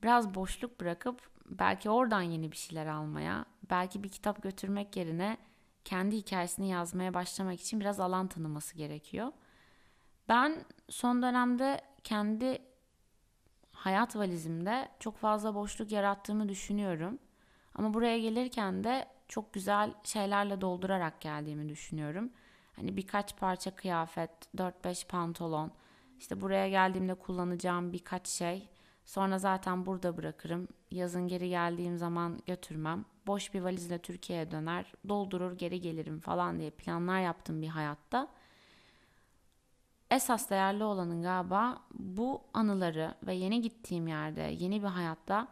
Biraz 0.04 0.36
boşluk 0.36 0.80
bırakıp 0.80 1.30
belki 1.46 1.90
oradan 1.90 2.22
yeni 2.22 2.52
bir 2.52 2.58
şeyler 2.58 2.86
almaya, 2.86 3.46
belki 3.70 4.04
bir 4.04 4.10
kitap 4.10 4.44
götürmek 4.44 4.98
yerine 4.98 5.38
kendi 5.86 6.18
hikayesini 6.18 6.70
yazmaya 6.70 7.14
başlamak 7.14 7.62
için 7.62 7.80
biraz 7.80 8.00
alan 8.00 8.28
tanıması 8.28 8.78
gerekiyor. 8.78 9.32
Ben 10.30 10.66
son 10.90 11.22
dönemde 11.22 11.82
kendi 12.04 12.62
hayat 13.72 14.16
valizimde 14.16 14.90
çok 15.00 15.18
fazla 15.18 15.56
boşluk 15.56 15.92
yarattığımı 15.92 16.50
düşünüyorum. 16.50 17.20
Ama 17.76 17.94
buraya 17.94 18.20
gelirken 18.20 18.84
de 18.84 19.17
çok 19.28 19.54
güzel 19.54 19.94
şeylerle 20.04 20.62
doldurarak 20.62 21.22
geldiğimi 21.22 21.70
düşünüyorum. 21.70 22.30
Hani 22.76 22.98
birkaç 22.98 23.38
parça 23.38 23.76
kıyafet, 23.76 24.32
4-5 24.58 25.08
pantolon, 25.08 25.72
işte 26.20 26.42
buraya 26.42 26.70
geldiğimde 26.70 27.14
kullanacağım 27.14 27.94
birkaç 27.94 28.28
şey. 28.28 28.70
Sonra 29.06 29.40
zaten 29.40 29.86
burada 29.86 30.18
bırakırım. 30.18 30.68
Yazın 30.92 31.28
geri 31.28 31.50
geldiğim 31.50 31.98
zaman 31.98 32.40
götürmem 32.46 33.06
boş 33.28 33.54
bir 33.54 33.62
valizle 33.62 34.00
Türkiye'ye 34.00 34.52
döner, 34.52 34.94
doldurur 35.10 35.58
geri 35.58 35.82
gelirim 35.82 36.20
falan 36.20 36.60
diye 36.60 36.70
planlar 36.70 37.20
yaptım 37.20 37.62
bir 37.62 37.68
hayatta. 37.68 38.28
Esas 40.12 40.50
değerli 40.50 40.84
olanın 40.84 41.22
galiba 41.22 41.82
bu 41.94 42.42
anıları 42.54 43.16
ve 43.24 43.34
yeni 43.34 43.62
gittiğim 43.62 44.08
yerde, 44.08 44.42
yeni 44.42 44.84
bir 44.84 44.88
hayatta 44.88 45.48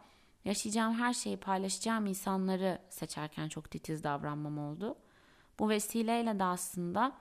yaşayacağım 0.46 0.94
her 0.94 1.12
şeyi 1.14 1.36
paylaşacağım 1.36 2.06
insanları 2.06 2.78
seçerken 2.90 3.48
çok 3.48 3.70
titiz 3.70 4.04
davranmam 4.04 4.58
oldu. 4.58 4.96
Bu 5.58 5.68
vesileyle 5.68 6.38
de 6.38 6.44
aslında 6.44 7.12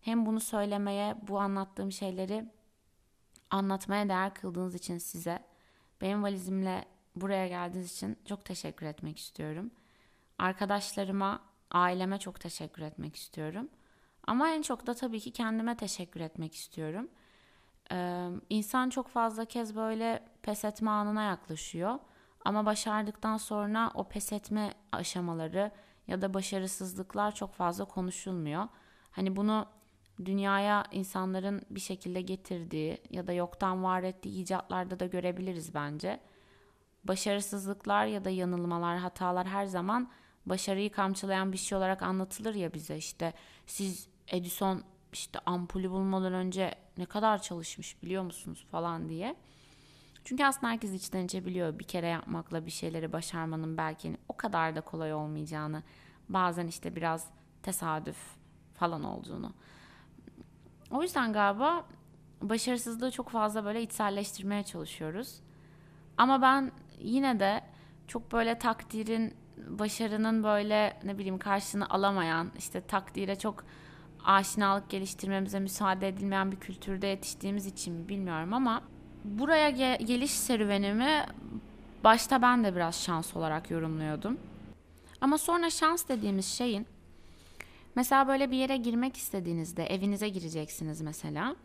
Hem 0.00 0.26
bunu 0.26 0.40
söylemeye, 0.40 1.16
bu 1.28 1.40
anlattığım 1.40 1.92
şeyleri 1.92 2.44
anlatmaya 3.50 4.08
değer 4.08 4.34
kıldığınız 4.34 4.74
için 4.74 4.98
size, 4.98 5.44
benim 6.00 6.22
valizimle 6.22 6.84
buraya 7.16 7.48
geldiğiniz 7.48 7.92
için 7.92 8.18
çok 8.24 8.44
teşekkür 8.44 8.86
etmek 8.86 9.18
istiyorum. 9.18 9.70
Arkadaşlarıma, 10.38 11.40
aileme 11.70 12.18
çok 12.18 12.40
teşekkür 12.40 12.82
etmek 12.82 13.16
istiyorum. 13.16 13.68
Ama 14.26 14.48
en 14.48 14.62
çok 14.62 14.86
da 14.86 14.94
tabii 14.94 15.20
ki 15.20 15.30
kendime 15.30 15.76
teşekkür 15.76 16.20
etmek 16.20 16.54
istiyorum. 16.54 17.08
Ee, 17.92 18.28
insan 18.50 18.90
çok 18.90 19.08
fazla 19.08 19.44
kez 19.44 19.76
böyle 19.76 20.22
pes 20.42 20.64
etme 20.64 20.90
anına 20.90 21.22
yaklaşıyor. 21.22 21.98
Ama 22.48 22.66
başardıktan 22.66 23.36
sonra 23.36 23.90
o 23.94 24.04
pes 24.04 24.32
etme 24.32 24.72
aşamaları 24.92 25.70
ya 26.06 26.22
da 26.22 26.34
başarısızlıklar 26.34 27.34
çok 27.34 27.54
fazla 27.54 27.84
konuşulmuyor. 27.84 28.68
Hani 29.10 29.36
bunu 29.36 29.66
dünyaya 30.24 30.84
insanların 30.92 31.62
bir 31.70 31.80
şekilde 31.80 32.20
getirdiği 32.20 32.98
ya 33.10 33.26
da 33.26 33.32
yoktan 33.32 33.84
var 33.84 34.02
ettiği 34.02 34.42
icatlarda 34.42 35.00
da 35.00 35.06
görebiliriz 35.06 35.74
bence. 35.74 36.20
Başarısızlıklar 37.04 38.06
ya 38.06 38.24
da 38.24 38.30
yanılmalar, 38.30 38.98
hatalar 38.98 39.46
her 39.46 39.66
zaman 39.66 40.10
başarıyı 40.46 40.92
kamçılayan 40.92 41.52
bir 41.52 41.58
şey 41.58 41.78
olarak 41.78 42.02
anlatılır 42.02 42.54
ya 42.54 42.74
bize 42.74 42.96
işte 42.96 43.32
siz 43.66 44.08
Edison 44.28 44.82
işte 45.12 45.38
ampulü 45.46 45.90
bulmadan 45.90 46.32
önce 46.32 46.74
ne 46.98 47.06
kadar 47.06 47.42
çalışmış 47.42 48.02
biliyor 48.02 48.22
musunuz 48.22 48.66
falan 48.70 49.08
diye. 49.08 49.36
Çünkü 50.28 50.44
aslında 50.44 50.72
herkes 50.72 50.92
içten 50.92 51.24
içe 51.24 51.46
biliyor 51.46 51.78
bir 51.78 51.84
kere 51.84 52.06
yapmakla 52.06 52.66
bir 52.66 52.70
şeyleri 52.70 53.12
başarmanın 53.12 53.76
belki 53.76 54.16
o 54.28 54.36
kadar 54.36 54.76
da 54.76 54.80
kolay 54.80 55.14
olmayacağını. 55.14 55.82
Bazen 56.28 56.66
işte 56.66 56.96
biraz 56.96 57.26
tesadüf 57.62 58.16
falan 58.74 59.04
olduğunu. 59.04 59.52
O 60.90 61.02
yüzden 61.02 61.32
galiba 61.32 61.84
başarısızlığı 62.42 63.10
çok 63.10 63.28
fazla 63.28 63.64
böyle 63.64 63.82
içselleştirmeye 63.82 64.62
çalışıyoruz. 64.62 65.40
Ama 66.16 66.42
ben 66.42 66.72
yine 66.98 67.40
de 67.40 67.60
çok 68.06 68.32
böyle 68.32 68.58
takdirin, 68.58 69.34
başarının 69.56 70.42
böyle 70.44 71.00
ne 71.04 71.18
bileyim 71.18 71.38
karşılığını 71.38 71.90
alamayan, 71.90 72.50
işte 72.58 72.80
takdire 72.80 73.38
çok 73.38 73.64
aşinalık 74.24 74.90
geliştirmemize 74.90 75.60
müsaade 75.60 76.08
edilmeyen 76.08 76.52
bir 76.52 76.56
kültürde 76.56 77.06
yetiştiğimiz 77.06 77.66
için 77.66 78.08
bilmiyorum 78.08 78.52
ama 78.54 78.82
buraya 79.38 79.70
ge- 79.70 80.02
geliş 80.04 80.30
serüvenimi 80.30 81.26
başta 82.04 82.42
ben 82.42 82.64
de 82.64 82.76
biraz 82.76 83.02
şans 83.02 83.36
olarak 83.36 83.70
yorumluyordum. 83.70 84.38
Ama 85.20 85.38
sonra 85.38 85.70
şans 85.70 86.08
dediğimiz 86.08 86.46
şeyin 86.46 86.86
mesela 87.94 88.28
böyle 88.28 88.50
bir 88.50 88.56
yere 88.56 88.76
girmek 88.76 89.16
istediğinizde 89.16 89.86
evinize 89.86 90.28
gireceksiniz 90.28 91.00
mesela. 91.00 91.56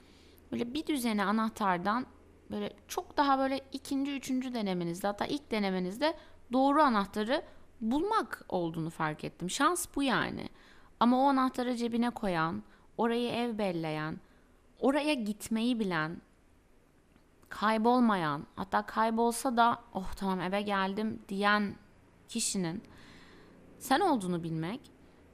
Böyle 0.51 0.73
bir 0.73 0.87
düzene 0.87 1.23
anahtardan 1.23 2.05
böyle 2.51 2.73
çok 2.87 3.17
daha 3.17 3.39
böyle 3.39 3.61
ikinci, 3.71 4.11
üçüncü 4.11 4.53
denemenizde 4.53 5.07
hatta 5.07 5.25
ilk 5.25 5.51
denemenizde 5.51 6.13
doğru 6.53 6.81
anahtarı 6.81 7.41
bulmak 7.81 8.45
olduğunu 8.49 8.89
fark 8.89 9.23
ettim. 9.23 9.49
Şans 9.49 9.87
bu 9.95 10.03
yani. 10.03 10.49
Ama 10.99 11.19
o 11.19 11.23
anahtarı 11.23 11.75
cebine 11.75 12.09
koyan, 12.09 12.63
orayı 12.97 13.31
ev 13.31 13.57
belleyen, 13.57 14.17
oraya 14.79 15.13
gitmeyi 15.13 15.79
bilen, 15.79 16.17
kaybolmayan, 17.53 18.47
hatta 18.55 18.85
kaybolsa 18.85 19.57
da 19.57 19.79
oh 19.93 20.13
tamam 20.15 20.41
eve 20.41 20.61
geldim 20.61 21.21
diyen 21.29 21.75
kişinin 22.29 22.83
sen 23.79 23.99
olduğunu 23.99 24.43
bilmek 24.43 24.81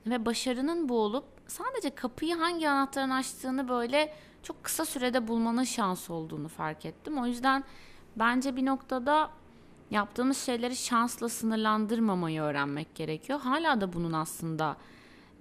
ve 0.06 0.26
başarının 0.26 0.90
bu 0.90 1.00
olup 1.00 1.26
sadece 1.48 1.96
kapıyı 1.96 2.36
hangi 2.36 2.70
anahtarın 2.70 3.10
açtığını 3.10 3.70
böyle 3.70 4.14
çok 4.44 4.64
kısa 4.64 4.86
sürede 4.86 5.28
bulmanın 5.28 5.64
şansı 5.64 6.14
olduğunu 6.14 6.48
fark 6.48 6.86
ettim. 6.86 7.18
O 7.18 7.26
yüzden 7.26 7.64
bence 8.16 8.56
bir 8.56 8.66
noktada 8.66 9.30
yaptığımız 9.92 10.38
şeyleri 10.38 10.76
şansla 10.76 11.30
sınırlandırmamayı 11.30 12.42
öğrenmek 12.42 12.96
gerekiyor. 12.96 13.40
Hala 13.40 13.82
da 13.82 13.94
bunun 13.94 14.14
aslında 14.14 14.78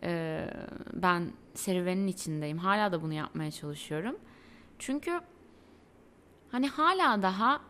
e, 0.03 0.45
ben 0.93 1.33
serüvenin 1.55 2.07
içindeyim. 2.07 2.59
Hala 2.59 2.93
da 2.93 3.03
bunu 3.03 3.13
yapmaya 3.13 3.51
çalışıyorum. 3.51 4.17
Çünkü 4.79 5.21
hani 6.51 6.69
hala 6.69 7.23
daha 7.23 7.61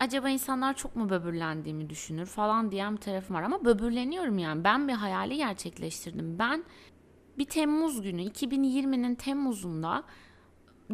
acaba 0.00 0.28
insanlar 0.28 0.76
çok 0.76 0.96
mu 0.96 1.10
böbürlendiğimi 1.10 1.90
düşünür 1.90 2.26
falan 2.26 2.70
diyen 2.70 2.96
bir 2.96 3.00
tarafım 3.00 3.36
var. 3.36 3.42
Ama 3.42 3.64
böbürleniyorum 3.64 4.38
yani. 4.38 4.64
Ben 4.64 4.88
bir 4.88 4.92
hayali 4.92 5.36
gerçekleştirdim. 5.36 6.38
Ben 6.38 6.64
bir 7.38 7.44
Temmuz 7.44 8.02
günü 8.02 8.22
2020'nin 8.22 9.14
Temmuz'unda 9.14 10.02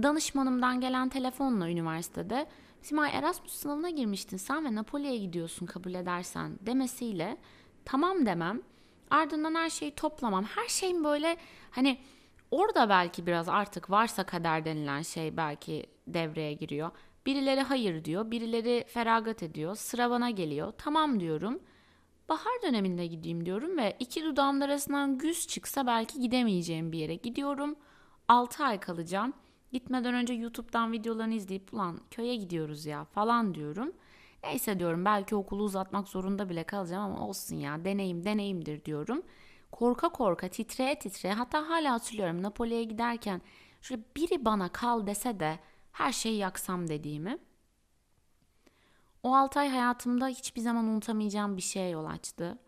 danışmanımdan 0.03 0.81
gelen 0.81 1.09
telefonla 1.09 1.71
üniversitede 1.71 2.47
Simay 2.83 3.11
Erasmus 3.15 3.53
sınavına 3.53 3.91
girmiştin 3.91 4.37
sen 4.37 4.65
ve 4.65 4.75
Napoli'ye 4.75 5.17
gidiyorsun 5.17 5.67
kabul 5.67 5.95
edersen 5.95 6.59
demesiyle 6.61 7.37
tamam 7.85 8.27
demem 8.27 8.61
ardından 9.11 9.55
her 9.55 9.71
şeyi 9.71 9.95
toplamam 9.95 10.45
her 10.45 10.69
şeyin 10.69 11.05
böyle 11.05 11.37
hani 11.71 11.99
orada 12.53 12.89
belki 12.89 13.27
biraz 13.27 13.49
artık 13.49 13.91
varsa 13.91 14.25
kader 14.25 14.65
denilen 14.65 15.03
şey 15.03 15.37
belki 15.37 15.87
devreye 16.07 16.53
giriyor. 16.53 16.91
Birileri 17.27 17.61
hayır 17.61 18.05
diyor, 18.05 18.31
birileri 18.31 18.85
feragat 18.89 19.43
ediyor, 19.43 19.75
sıra 19.75 20.11
bana 20.11 20.31
geliyor. 20.31 20.73
Tamam 20.79 21.21
diyorum. 21.21 21.61
Bahar 22.29 22.63
döneminde 22.63 23.07
gideyim 23.07 23.47
diyorum 23.47 23.79
ve 23.79 23.97
iki 24.01 24.25
dudağımın 24.25 24.61
arasından 24.61 25.19
güz 25.19 25.47
çıksa 25.47 25.87
belki 25.87 26.21
gidemeyeceğim 26.21 26.93
bir 26.93 26.99
yere 26.99 27.15
gidiyorum. 27.15 27.77
6 28.29 28.65
ay 28.65 28.81
kalacağım. 28.81 29.33
Gitmeden 29.73 30.15
önce 30.15 30.35
YouTube'dan 30.35 30.93
videolarını 30.93 31.35
izleyip 31.35 31.75
ulan 31.75 32.01
köye 32.11 32.37
gidiyoruz 32.37 32.87
ya 32.87 33.05
falan 33.05 33.55
diyorum. 33.55 33.93
Neyse 34.45 34.79
diyorum 34.79 35.05
belki 35.05 35.37
okulu 35.37 35.63
uzatmak 35.63 36.09
zorunda 36.09 36.49
bile 36.49 36.65
kalacağım 36.65 37.13
ama 37.13 37.29
olsun 37.29 37.57
ya 37.57 37.85
deneyim 37.85 38.25
deneyimdir 38.25 38.85
diyorum. 38.85 39.23
Korka 39.73 40.09
korka 40.09 40.49
titreye 40.49 40.99
titreye 40.99 41.35
hatta 41.35 41.69
hala 41.69 41.93
hatırlıyorum 41.93 42.43
Napoli'ye 42.43 42.85
giderken 42.85 43.43
şöyle 43.83 44.03
biri 44.17 44.45
bana 44.45 44.69
kal 44.69 45.07
dese 45.07 45.41
de 45.41 45.59
her 45.93 46.13
şeyi 46.13 46.39
yaksam 46.39 46.89
dediğimi. 46.89 47.39
O 49.23 49.35
6 49.35 49.61
ay 49.61 49.69
hayatımda 49.69 50.29
hiçbir 50.29 50.61
zaman 50.61 50.85
unutamayacağım 50.85 51.57
bir 51.57 51.63
şeye 51.63 51.91
yol 51.91 52.05
açtı. 52.05 52.59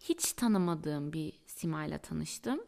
Hiç 0.00 0.32
tanımadığım 0.32 1.12
bir 1.12 1.40
simayla 1.46 1.98
tanıştım. 1.98 2.60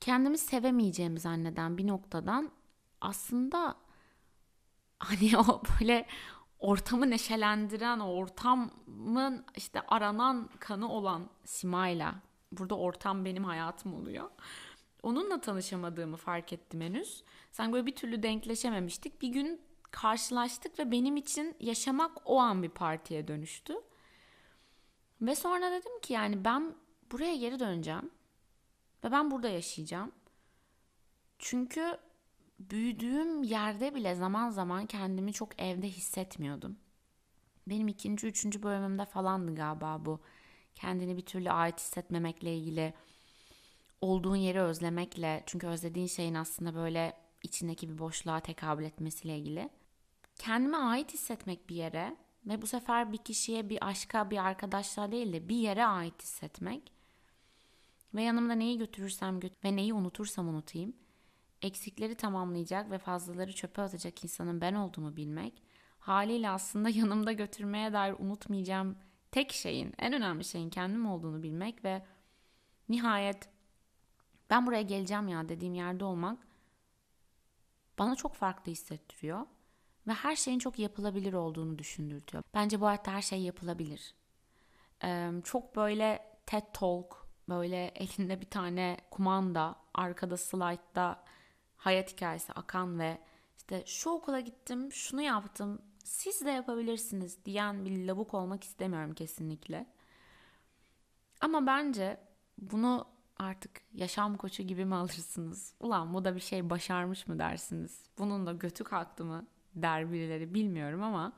Kendimi 0.00 0.38
sevemeyeceğimi 0.38 1.20
zanneden 1.20 1.78
bir 1.78 1.86
noktadan 1.86 2.50
aslında 3.00 3.76
hani 4.98 5.38
o 5.38 5.62
böyle 5.80 6.06
ortamı 6.62 7.10
neşelendiren, 7.10 7.98
o 7.98 8.12
ortamın 8.12 9.44
işte 9.56 9.80
aranan 9.80 10.50
kanı 10.60 10.92
olan 10.92 11.30
Simayla. 11.44 12.14
Burada 12.52 12.74
ortam 12.76 13.24
benim 13.24 13.44
hayatım 13.44 13.94
oluyor. 13.94 14.30
Onunla 15.02 15.40
tanışamadığımı 15.40 16.16
fark 16.16 16.52
ettim 16.52 16.80
henüz. 16.80 17.24
Sen 17.50 17.72
böyle 17.72 17.86
bir 17.86 17.96
türlü 17.96 18.22
denkleşememiştik. 18.22 19.22
Bir 19.22 19.28
gün 19.28 19.60
karşılaştık 19.90 20.78
ve 20.78 20.90
benim 20.90 21.16
için 21.16 21.56
yaşamak 21.60 22.12
o 22.24 22.38
an 22.38 22.62
bir 22.62 22.68
partiye 22.68 23.28
dönüştü. 23.28 23.74
Ve 25.20 25.34
sonra 25.34 25.70
dedim 25.70 26.00
ki 26.00 26.12
yani 26.12 26.44
ben 26.44 26.74
buraya 27.12 27.36
geri 27.36 27.60
döneceğim. 27.60 28.10
Ve 29.04 29.12
ben 29.12 29.30
burada 29.30 29.48
yaşayacağım. 29.48 30.12
Çünkü 31.38 31.98
büyüdüğüm 32.70 33.42
yerde 33.42 33.94
bile 33.94 34.14
zaman 34.14 34.50
zaman 34.50 34.86
kendimi 34.86 35.32
çok 35.32 35.60
evde 35.60 35.88
hissetmiyordum. 35.88 36.76
Benim 37.66 37.88
ikinci, 37.88 38.26
üçüncü 38.26 38.62
bölümümde 38.62 39.04
falandı 39.04 39.54
galiba 39.54 40.04
bu. 40.04 40.20
Kendini 40.74 41.16
bir 41.16 41.26
türlü 41.26 41.50
ait 41.50 41.80
hissetmemekle 41.80 42.56
ilgili. 42.56 42.94
Olduğun 44.00 44.36
yeri 44.36 44.60
özlemekle. 44.60 45.42
Çünkü 45.46 45.66
özlediğin 45.66 46.06
şeyin 46.06 46.34
aslında 46.34 46.74
böyle 46.74 47.16
içindeki 47.42 47.88
bir 47.88 47.98
boşluğa 47.98 48.40
tekabül 48.40 48.84
etmesiyle 48.84 49.38
ilgili. 49.38 49.70
Kendime 50.38 50.76
ait 50.76 51.14
hissetmek 51.14 51.68
bir 51.68 51.76
yere 51.76 52.16
ve 52.46 52.62
bu 52.62 52.66
sefer 52.66 53.12
bir 53.12 53.18
kişiye, 53.18 53.68
bir 53.68 53.88
aşka, 53.88 54.30
bir 54.30 54.38
arkadaşlığa 54.38 55.12
değil 55.12 55.32
de 55.32 55.48
bir 55.48 55.56
yere 55.56 55.86
ait 55.86 56.22
hissetmek. 56.22 56.92
Ve 58.14 58.22
yanımda 58.22 58.52
neyi 58.54 58.78
götürürsem 58.78 59.40
götür 59.40 59.56
ve 59.64 59.76
neyi 59.76 59.94
unutursam 59.94 60.48
unutayım 60.48 60.94
eksikleri 61.62 62.14
tamamlayacak 62.14 62.90
ve 62.90 62.98
fazlaları 62.98 63.54
çöpe 63.54 63.82
atacak 63.82 64.24
insanın 64.24 64.60
ben 64.60 64.74
olduğumu 64.74 65.16
bilmek, 65.16 65.62
haliyle 65.98 66.50
aslında 66.50 66.88
yanımda 66.98 67.32
götürmeye 67.32 67.92
dair 67.92 68.14
unutmayacağım 68.18 68.96
tek 69.30 69.52
şeyin, 69.52 69.94
en 69.98 70.12
önemli 70.12 70.44
şeyin 70.44 70.70
kendim 70.70 71.06
olduğunu 71.06 71.42
bilmek 71.42 71.84
ve 71.84 72.02
nihayet 72.88 73.48
ben 74.50 74.66
buraya 74.66 74.82
geleceğim 74.82 75.28
ya 75.28 75.48
dediğim 75.48 75.74
yerde 75.74 76.04
olmak 76.04 76.38
bana 77.98 78.16
çok 78.16 78.34
farklı 78.34 78.72
hissettiriyor 78.72 79.46
ve 80.06 80.12
her 80.12 80.36
şeyin 80.36 80.58
çok 80.58 80.78
yapılabilir 80.78 81.32
olduğunu 81.32 81.78
düşündürtüyor. 81.78 82.44
Bence 82.54 82.80
bu 82.80 82.86
hayatta 82.86 83.12
her 83.12 83.22
şey 83.22 83.42
yapılabilir. 83.42 84.14
Çok 85.44 85.76
böyle 85.76 86.32
TED 86.46 86.62
Talk 86.72 87.26
böyle 87.48 87.86
elinde 87.86 88.40
bir 88.40 88.50
tane 88.50 88.96
kumanda, 89.10 89.76
arkada 89.94 90.36
slide'da 90.36 91.21
hayat 91.82 92.12
hikayesi 92.12 92.52
akan 92.52 92.98
ve 92.98 93.18
işte 93.56 93.82
şu 93.86 94.10
okula 94.10 94.40
gittim, 94.40 94.92
şunu 94.92 95.22
yaptım, 95.22 95.82
siz 96.04 96.44
de 96.44 96.50
yapabilirsiniz 96.50 97.44
diyen 97.44 97.84
bir 97.84 98.06
lavuk 98.06 98.34
olmak 98.34 98.64
istemiyorum 98.64 99.14
kesinlikle. 99.14 99.86
Ama 101.40 101.66
bence 101.66 102.20
bunu 102.58 103.06
artık 103.38 103.70
yaşam 103.94 104.36
koçu 104.36 104.62
gibi 104.62 104.84
mi 104.84 104.94
alırsınız? 104.94 105.74
Ulan 105.80 106.14
bu 106.14 106.24
da 106.24 106.34
bir 106.34 106.40
şey 106.40 106.70
başarmış 106.70 107.26
mı 107.26 107.38
dersiniz? 107.38 108.00
Bunun 108.18 108.46
da 108.46 108.52
götü 108.52 108.84
kalktı 108.84 109.24
mı 109.24 109.46
der 109.74 110.12
birileri 110.12 110.54
bilmiyorum 110.54 111.02
ama 111.02 111.32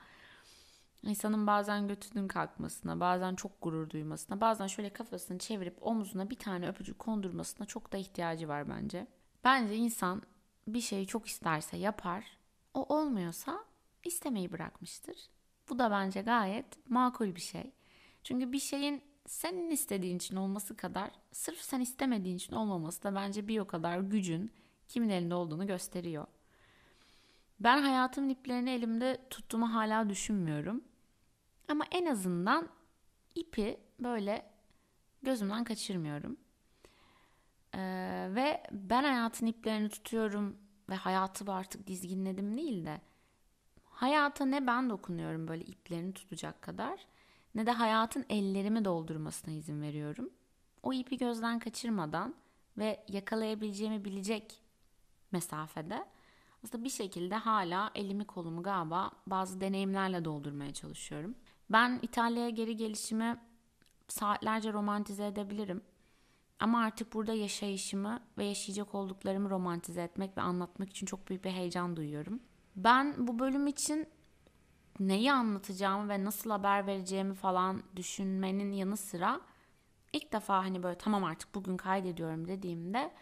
insanın 1.03 1.47
bazen 1.47 1.89
götünün 1.89 2.29
kalkmasına, 2.29 3.01
bazen 3.01 3.35
çok 3.35 3.63
gurur 3.63 3.91
duymasına, 3.91 4.41
bazen 4.41 4.67
şöyle 4.67 4.91
kafasını 4.91 5.39
çevirip 5.39 5.77
omzuna 5.81 6.31
bir 6.31 6.39
tane 6.39 6.69
öpücük 6.69 6.99
kondurmasına 6.99 7.67
çok 7.67 7.93
da 7.93 7.97
ihtiyacı 7.97 8.49
var 8.49 8.69
bence. 8.69 9.07
Bence 9.45 9.77
insan 9.77 10.23
bir 10.67 10.81
şeyi 10.81 11.07
çok 11.07 11.27
isterse 11.27 11.77
yapar, 11.77 12.39
o 12.75 12.97
olmuyorsa 12.97 13.65
istemeyi 14.05 14.53
bırakmıştır. 14.53 15.17
Bu 15.69 15.79
da 15.79 15.91
bence 15.91 16.23
gayet 16.23 16.91
makul 16.91 17.35
bir 17.35 17.41
şey. 17.41 17.73
Çünkü 18.23 18.53
bir 18.53 18.59
şeyin 18.59 19.03
senin 19.27 19.71
istediğin 19.71 20.17
için 20.17 20.37
olması 20.37 20.77
kadar 20.77 21.11
sırf 21.33 21.61
sen 21.61 21.81
istemediğin 21.81 22.37
için 22.37 22.55
olmaması 22.55 23.03
da 23.03 23.15
bence 23.15 23.49
bir 23.49 23.59
o 23.59 23.67
kadar 23.67 23.99
gücün 23.99 24.53
kimin 24.89 25.09
elinde 25.09 25.35
olduğunu 25.35 25.67
gösteriyor. 25.67 26.27
Ben 27.61 27.83
hayatımın 27.83 28.29
iplerini 28.29 28.71
elimde 28.71 29.27
tuttuğumu 29.31 29.75
hala 29.75 30.09
düşünmüyorum. 30.09 30.85
Ama 31.69 31.85
en 31.91 32.07
azından 32.07 32.69
ipi 33.35 33.81
böyle 34.01 34.51
gözümden 35.23 35.65
kaçırmıyorum. 35.65 36.37
Ee, 37.75 38.29
ve 38.31 38.63
ben 38.73 39.03
hayatın 39.03 39.47
iplerini 39.47 39.89
tutuyorum 39.89 40.57
ve 40.91 40.95
hayatı 40.95 41.53
artık 41.53 41.87
dizginledim 41.87 42.57
değil 42.57 42.87
de 42.87 43.01
hayata 43.85 44.45
ne 44.47 44.67
ben 44.67 44.91
dokunuyorum 44.91 45.49
böyle 45.49 45.65
iplerini 45.65 46.13
tutacak 46.13 46.63
kadar 46.63 47.07
ne 47.55 47.67
de 47.67 47.71
hayatın 47.71 48.25
ellerimi 48.29 48.85
doldurmasına 48.85 49.55
izin 49.55 49.83
veriyorum. 49.83 50.31
O 50.83 50.93
ipi 50.93 51.19
gözden 51.19 51.59
kaçırmadan 51.59 52.35
ve 52.79 53.05
yakalayabileceğimi 53.09 54.05
bilecek 54.05 54.63
mesafede 55.33 56.05
aslında 56.65 56.85
bir 56.85 56.91
şekilde 56.91 57.35
hala 57.35 57.91
elimi 57.95 58.25
kolumu 58.25 58.63
galiba 58.63 59.11
bazı 59.27 59.61
deneyimlerle 59.61 60.25
doldurmaya 60.25 60.73
çalışıyorum. 60.73 61.35
Ben 61.71 61.99
İtalya'ya 62.03 62.51
geri 62.51 62.77
gelişimi 62.77 63.41
saatlerce 64.09 64.73
romantize 64.73 65.27
edebilirim. 65.27 65.83
Ama 66.59 66.81
artık 66.81 67.13
burada 67.13 67.33
yaşayışımı 67.33 68.21
ve 68.39 68.45
yaşayacak 68.45 68.95
olduklarımı 68.95 69.51
romantize 69.51 70.03
etmek 70.03 70.37
ve 70.37 70.41
anlatmak 70.41 70.91
için 70.91 71.07
çok 71.07 71.29
büyük 71.29 71.45
bir 71.45 71.51
heyecan 71.51 71.97
duyuyorum. 71.97 72.41
Ben 72.77 73.27
bu 73.27 73.39
bölüm 73.39 73.67
için 73.67 74.09
neyi 75.01 75.33
anlatacağımı 75.33 76.09
ve 76.09 76.25
nasıl 76.25 76.51
haber 76.51 76.87
vereceğimi 76.87 77.35
falan 77.35 77.83
düşünmenin 77.97 78.73
yanı 78.73 78.97
sıra 78.97 79.41
ilk 80.13 80.33
defa 80.33 80.59
hani 80.65 80.83
böyle 80.83 80.99
tamam 80.99 81.25
artık 81.25 81.55
bugün 81.55 81.77
kaydediyorum 81.77 82.49
dediğimde 82.49 83.13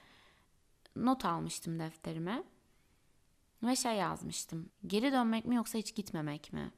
not 0.96 1.24
almıştım 1.24 1.78
defterime. 1.78 2.44
Ve 3.62 3.76
şey 3.76 3.96
yazmıştım. 3.96 4.70
Geri 4.86 5.12
dönmek 5.12 5.44
mi 5.44 5.54
yoksa 5.54 5.78
hiç 5.78 5.94
gitmemek 5.94 6.52
mi? 6.52 6.72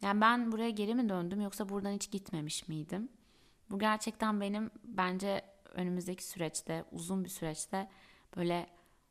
Yani 0.00 0.20
ben 0.20 0.52
buraya 0.52 0.70
geri 0.70 0.94
mi 0.94 1.08
döndüm 1.08 1.40
yoksa 1.40 1.68
buradan 1.68 1.90
hiç 1.90 2.10
gitmemiş 2.10 2.68
miydim? 2.68 3.08
Bu 3.70 3.78
gerçekten 3.78 4.40
benim 4.40 4.70
bence 4.84 5.44
önümüzdeki 5.72 6.24
süreçte, 6.24 6.84
uzun 6.92 7.24
bir 7.24 7.28
süreçte 7.28 7.88
böyle 8.36 8.66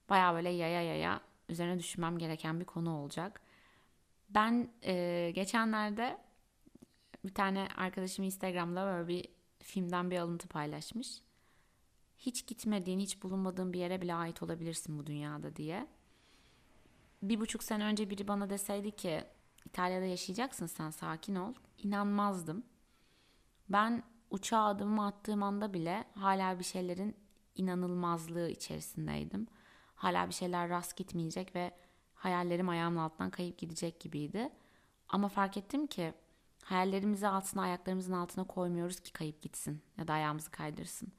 baya 0.10 0.34
böyle 0.34 0.50
yaya 0.50 0.82
yaya 0.82 1.22
üzerine 1.50 1.80
düşünmem 1.80 2.17
gereken 2.17 2.60
bir 2.60 2.65
konu 2.65 2.98
olacak. 2.98 3.41
Ben 4.30 4.70
e, 4.84 5.32
geçenlerde 5.36 6.17
bir 7.26 7.34
tane 7.34 7.67
arkadaşım 7.78 8.26
Instagram'da 8.26 8.86
böyle 8.86 9.08
bir 9.08 9.26
filmden 9.60 10.12
bir 10.12 10.17
alıntı 10.17 10.48
paylaşmış. 10.48 11.22
Hiç 12.17 12.48
gitmediğin, 12.48 13.00
hiç 13.00 13.24
bulunmadığın 13.24 13.74
bir 13.74 13.80
yere 13.80 14.02
bile 14.02 14.15
ait 14.15 14.43
olabilirsin 14.43 15.00
bu 15.00 15.06
dünyada 15.06 15.56
diye. 15.56 15.88
Bir 17.22 17.39
buçuk 17.39 17.63
sene 17.63 17.84
önce 17.84 18.10
biri 18.10 18.28
bana 18.28 18.50
deseydi 18.50 18.91
ki 18.91 19.24
İtalya'da 19.65 20.06
yaşayacaksın 20.06 20.65
sen 20.65 20.89
sakin 20.89 21.36
ol. 21.36 21.54
İnanmazdım. 21.78 22.63
Ben 23.70 24.04
uçağa 24.32 24.66
adımımı 24.66 25.06
attığım 25.06 25.44
anda 25.44 25.74
bile 25.74 26.04
hala 26.16 26.60
bir 26.60 26.63
şeylerin 26.63 27.16
inanılmazlığı 27.56 28.50
içerisindeydim. 28.50 29.48
Hala 29.96 30.28
bir 30.30 30.34
şeyler 30.34 30.70
rast 30.70 30.98
gitmeyecek 30.98 31.56
ve 31.56 31.72
hayallerim 32.13 32.70
ayağımın 32.70 32.98
altından 32.98 33.30
kayıp 33.30 33.58
gidecek 33.58 34.00
gibiydi. 34.00 34.50
Ama 35.10 35.28
fark 35.28 35.58
ettim 35.58 35.88
ki 35.88 36.13
hayallerimizi 36.63 37.28
altına 37.28 37.62
ayaklarımızın 37.62 38.13
altına 38.13 38.44
koymuyoruz 38.44 39.00
ki 39.00 39.13
kayıp 39.13 39.42
gitsin 39.42 39.82
ya 39.98 40.08
da 40.08 40.13
ayağımızı 40.13 40.52
kaydırsın. 40.52 41.12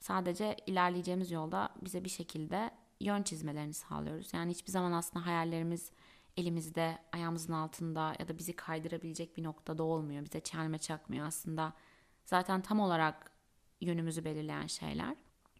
Sadece 0.00 0.56
ilerleyeceğimiz 0.66 1.30
yolda 1.30 1.68
bize 1.82 2.04
bir 2.04 2.08
şekilde 2.08 2.70
yön 3.00 3.22
çizmelerini 3.22 3.74
sağlıyoruz. 3.74 4.34
Yani 4.34 4.50
hiçbir 4.50 4.72
zaman 4.72 4.92
aslında 4.92 5.26
hayallerimiz 5.26 5.90
elimizde, 6.36 6.98
ayağımızın 7.12 7.52
altında 7.52 8.14
ya 8.18 8.28
da 8.28 8.38
bizi 8.38 8.56
kaydırabilecek 8.56 9.36
bir 9.36 9.44
noktada 9.44 9.82
olmuyor. 9.82 10.24
Bize 10.24 10.40
çelme 10.40 10.78
çakmıyor 10.78 11.26
aslında. 11.26 11.72
Zaten 12.28 12.60
tam 12.60 12.80
olarak 12.80 13.30
yönümüzü 13.80 14.24
belirleyen 14.24 14.66
şeyler. 14.66 15.16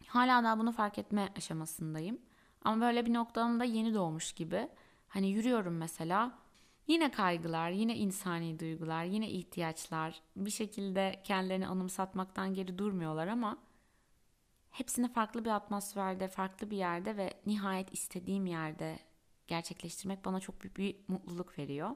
Hala 0.07 0.43
daha 0.43 0.59
bunu 0.59 0.71
fark 0.71 0.97
etme 0.97 1.29
aşamasındayım. 1.37 2.19
Ama 2.61 2.81
böyle 2.81 3.05
bir 3.05 3.13
noktamda 3.13 3.63
yeni 3.63 3.93
doğmuş 3.93 4.33
gibi. 4.33 4.69
Hani 5.07 5.29
yürüyorum 5.29 5.77
mesela. 5.77 6.39
Yine 6.87 7.11
kaygılar, 7.11 7.69
yine 7.69 7.95
insani 7.95 8.59
duygular, 8.59 9.03
yine 9.03 9.29
ihtiyaçlar 9.29 10.21
bir 10.35 10.49
şekilde 10.49 11.21
kendilerini 11.23 11.67
anımsatmaktan 11.67 12.53
geri 12.53 12.77
durmuyorlar 12.77 13.27
ama 13.27 13.57
hepsini 14.69 15.13
farklı 15.13 15.45
bir 15.45 15.49
atmosferde, 15.49 16.27
farklı 16.27 16.71
bir 16.71 16.77
yerde 16.77 17.17
ve 17.17 17.33
nihayet 17.45 17.93
istediğim 17.93 18.45
yerde 18.45 18.99
gerçekleştirmek 19.47 20.25
bana 20.25 20.39
çok 20.39 20.61
büyük 20.61 20.77
bir 20.77 20.95
mutluluk 21.07 21.59
veriyor. 21.59 21.95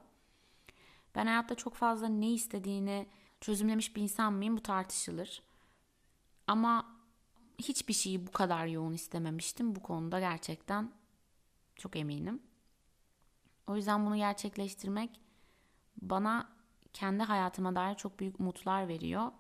Ben 1.16 1.26
hayatta 1.26 1.56
çok 1.56 1.76
fazla 1.76 2.08
ne 2.08 2.32
istediğini 2.32 3.08
çözümlemiş 3.44 3.96
bir 3.96 4.02
insan 4.02 4.34
mıyım 4.34 4.58
bu 4.58 4.62
tartışılır. 4.62 5.44
Ama 6.48 6.96
hiçbir 7.58 7.94
şeyi 7.94 8.28
bu 8.28 8.32
kadar 8.32 8.66
yoğun 8.66 8.94
istememiştim. 8.94 9.76
Bu 9.76 9.82
konuda 9.82 10.20
gerçekten 10.20 10.92
çok 11.76 11.96
eminim. 11.96 12.42
O 13.68 13.76
yüzden 13.76 14.06
bunu 14.06 14.16
gerçekleştirmek 14.16 15.22
bana 16.02 16.50
kendi 16.94 17.24
hayatıma 17.24 17.76
dair 17.76 17.96
çok 17.96 18.20
büyük 18.20 18.40
umutlar 18.40 18.88
veriyor. 18.88 19.32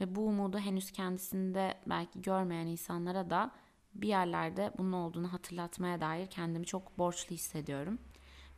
Ve 0.00 0.14
bu 0.14 0.26
umudu 0.26 0.58
henüz 0.58 0.90
kendisinde 0.90 1.80
belki 1.86 2.22
görmeyen 2.22 2.66
insanlara 2.66 3.30
da 3.30 3.50
bir 3.94 4.08
yerlerde 4.08 4.72
bunun 4.78 4.92
olduğunu 4.92 5.32
hatırlatmaya 5.32 6.00
dair 6.00 6.26
kendimi 6.26 6.66
çok 6.66 6.98
borçlu 6.98 7.34
hissediyorum. 7.34 7.98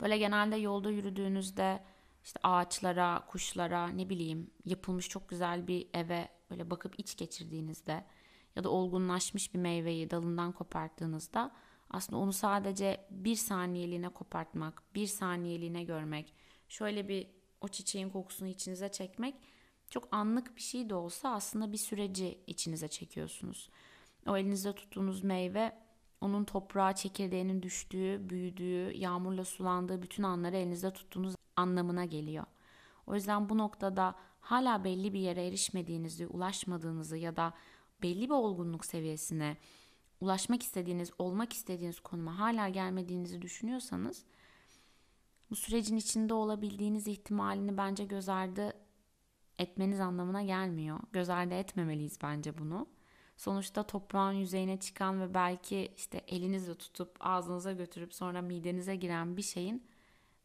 Böyle 0.00 0.18
genelde 0.18 0.57
yolda 0.57 0.90
yürüdüğünüzde 0.90 1.85
işte 2.25 2.41
ağaçlara, 2.43 3.27
kuşlara, 3.27 3.89
ne 3.89 4.09
bileyim 4.09 4.51
yapılmış 4.65 5.09
çok 5.09 5.29
güzel 5.29 5.67
bir 5.67 5.89
eve 5.95 6.29
böyle 6.51 6.71
bakıp 6.71 6.95
iç 6.99 7.17
geçirdiğinizde 7.17 8.05
ya 8.57 8.65
da 8.65 8.69
olgunlaşmış 8.71 9.55
bir 9.55 9.59
meyveyi 9.59 10.11
dalından 10.11 10.53
koparttığınızda 10.53 11.53
aslında 11.91 12.19
onu 12.19 12.33
sadece 12.33 13.07
bir 13.11 13.37
saniyeliğine 13.37 14.09
kopartmak, 14.09 14.83
bir 14.95 15.07
saniyeliğine 15.07 15.85
görmek, 15.85 16.35
şöyle 16.69 17.09
bir 17.09 17.27
o 17.61 17.69
çiçeğin 17.69 18.11
kokusunu 18.11 18.49
içinize 18.49 18.89
çekmek 18.89 19.35
çok 19.91 20.09
anlık 20.15 20.57
bir 20.57 20.61
şey 20.61 20.91
de 20.91 20.95
olsa 20.95 21.33
aslında 21.33 21.73
bir 21.73 21.77
süreci 21.77 22.41
içinize 22.47 22.89
çekiyorsunuz. 22.89 23.71
O 24.27 24.37
elinizde 24.37 24.75
tuttuğunuz 24.75 25.25
meyve 25.25 25.79
onun 26.21 26.45
toprağa 26.45 26.95
çekirdeğinin 26.95 27.63
düştüğü, 27.63 28.31
büyüdüğü, 28.31 28.93
yağmurla 28.97 29.45
sulandığı 29.45 30.03
bütün 30.03 30.23
anları 30.23 30.57
elinizde 30.57 30.91
tuttuğunuz 30.91 31.35
anlamına 31.57 32.05
geliyor. 32.05 32.45
O 33.07 33.15
yüzden 33.15 33.49
bu 33.49 33.59
noktada 33.59 34.15
hala 34.41 34.85
belli 34.85 35.13
bir 35.13 35.21
yere 35.21 35.47
erişmediğinizi, 35.47 36.27
ulaşmadığınızı 36.27 37.17
ya 37.17 37.37
da 37.37 37.55
belli 38.03 38.25
bir 38.25 38.35
olgunluk 38.35 38.85
seviyesine 38.85 39.57
ulaşmak 40.21 40.63
istediğiniz, 40.63 41.11
olmak 41.19 41.53
istediğiniz 41.53 42.01
konuma 42.01 42.39
hala 42.39 42.69
gelmediğinizi 42.69 43.43
düşünüyorsanız 43.43 44.25
bu 45.51 45.57
sürecin 45.57 45.97
içinde 45.97 46.35
olabildiğiniz 46.35 47.09
ihtimalini 47.09 47.77
bence 47.77 48.05
göz 48.05 48.29
ardı 48.29 48.73
etmeniz 49.59 50.01
anlamına 50.01 50.43
gelmiyor. 50.43 51.01
Göz 51.13 51.31
ardı 51.31 51.55
etmemeliyiz 51.55 52.19
bence 52.23 52.59
bunu. 52.59 52.87
Sonuçta 53.40 53.83
toprağın 53.83 54.33
yüzeyine 54.33 54.81
çıkan 54.81 55.20
ve 55.20 55.35
belki 55.35 55.92
işte 55.96 56.20
elinizle 56.29 56.74
tutup 56.74 57.16
ağzınıza 57.20 57.72
götürüp 57.72 58.14
sonra 58.14 58.42
midenize 58.42 58.96
giren 58.96 59.37
bir 59.37 59.42
şeyin 59.42 59.87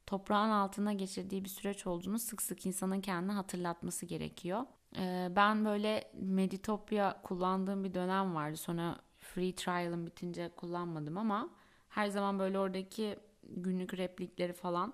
toprağın 0.07 0.49
altına 0.49 0.93
geçirdiği 0.93 1.43
bir 1.43 1.49
süreç 1.49 1.87
olduğunu 1.87 2.19
sık 2.19 2.41
sık 2.41 2.65
insanın 2.65 3.01
kendine 3.01 3.31
hatırlatması 3.31 4.05
gerekiyor. 4.05 4.65
Ee, 4.97 5.27
ben 5.35 5.65
böyle 5.65 6.11
Meditopia 6.13 7.21
kullandığım 7.21 7.83
bir 7.83 7.93
dönem 7.93 8.35
vardı. 8.35 8.57
Sonra 8.57 8.99
free 9.19 9.55
trial'ım 9.55 10.05
bitince 10.05 10.49
kullanmadım 10.55 11.17
ama 11.17 11.49
her 11.89 12.07
zaman 12.07 12.39
böyle 12.39 12.59
oradaki 12.59 13.19
günlük 13.43 13.97
replikleri 13.97 14.53
falan 14.53 14.93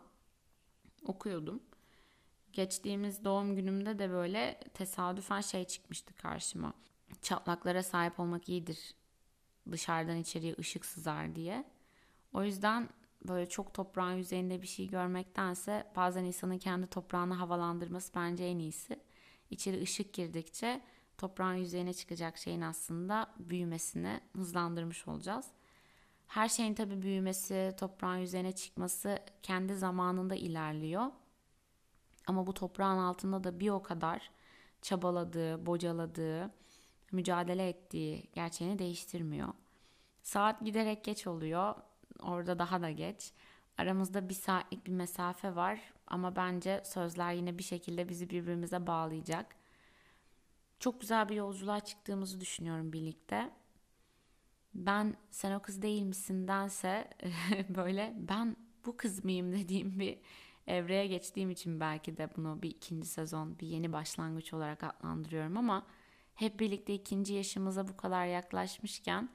okuyordum. 1.05 1.63
Geçtiğimiz 2.53 3.25
doğum 3.25 3.55
günümde 3.55 3.99
de 3.99 4.09
böyle 4.09 4.59
tesadüfen 4.73 5.41
şey 5.41 5.65
çıkmıştı 5.65 6.13
karşıma. 6.13 6.73
Çatlaklara 7.21 7.83
sahip 7.83 8.19
olmak 8.19 8.49
iyidir. 8.49 8.95
Dışarıdan 9.71 10.17
içeriye 10.17 10.55
ışık 10.59 10.85
sızar 10.85 11.35
diye. 11.35 11.65
O 12.33 12.43
yüzden 12.43 12.89
böyle 13.27 13.49
çok 13.49 13.73
toprağın 13.73 14.13
yüzeyinde 14.13 14.61
bir 14.61 14.67
şey 14.67 14.87
görmektense 14.87 15.91
bazen 15.95 16.23
insanın 16.23 16.57
kendi 16.57 16.87
toprağını 16.87 17.33
havalandırması 17.33 18.15
bence 18.15 18.43
en 18.43 18.59
iyisi. 18.59 18.99
İçeri 19.49 19.81
ışık 19.81 20.13
girdikçe 20.13 20.81
toprağın 21.17 21.55
yüzeyine 21.55 21.93
çıkacak 21.93 22.37
şeyin 22.37 22.61
aslında 22.61 23.33
büyümesini 23.39 24.19
hızlandırmış 24.35 25.07
olacağız. 25.07 25.47
Her 26.27 26.49
şeyin 26.49 26.73
tabii 26.73 27.01
büyümesi, 27.01 27.73
toprağın 27.79 28.17
yüzeyine 28.17 28.51
çıkması 28.51 29.19
kendi 29.43 29.75
zamanında 29.75 30.35
ilerliyor. 30.35 31.05
Ama 32.27 32.47
bu 32.47 32.53
toprağın 32.53 32.97
altında 32.97 33.43
da 33.43 33.59
bir 33.59 33.69
o 33.69 33.81
kadar 33.81 34.31
çabaladığı, 34.81 35.65
bocaladığı, 35.65 36.51
mücadele 37.11 37.69
ettiği 37.69 38.29
gerçeğini 38.33 38.79
değiştirmiyor. 38.79 39.53
Saat 40.23 40.65
giderek 40.65 41.03
geç 41.03 41.27
oluyor. 41.27 41.75
Orada 42.19 42.59
daha 42.59 42.81
da 42.81 42.91
geç. 42.91 43.31
Aramızda 43.77 44.29
bir 44.29 44.33
saatlik 44.33 44.85
bir 44.87 44.91
mesafe 44.91 45.55
var 45.55 45.79
ama 46.07 46.35
bence 46.35 46.81
sözler 46.85 47.33
yine 47.33 47.57
bir 47.57 47.63
şekilde 47.63 48.09
bizi 48.09 48.29
birbirimize 48.29 48.87
bağlayacak. 48.87 49.55
Çok 50.79 51.01
güzel 51.01 51.29
bir 51.29 51.35
yolculuğa 51.35 51.79
çıktığımızı 51.79 52.41
düşünüyorum 52.41 52.93
birlikte. 52.93 53.51
Ben 54.73 55.15
sen 55.31 55.51
o 55.51 55.61
kız 55.61 55.81
değil 55.81 56.03
misindense 56.03 57.09
böyle 57.69 58.13
ben 58.17 58.57
bu 58.85 58.97
kız 58.97 59.25
mıyım 59.25 59.51
dediğim 59.51 59.99
bir 59.99 60.19
evreye 60.67 61.07
geçtiğim 61.07 61.51
için 61.51 61.79
belki 61.79 62.17
de 62.17 62.29
bunu 62.35 62.61
bir 62.61 62.69
ikinci 62.69 63.07
sezon, 63.07 63.59
bir 63.59 63.67
yeni 63.67 63.93
başlangıç 63.93 64.53
olarak 64.53 64.83
adlandırıyorum 64.83 65.57
ama 65.57 65.85
hep 66.41 66.59
birlikte 66.59 66.93
ikinci 66.93 67.33
yaşımıza 67.33 67.87
bu 67.87 67.97
kadar 67.97 68.25
yaklaşmışken 68.25 69.29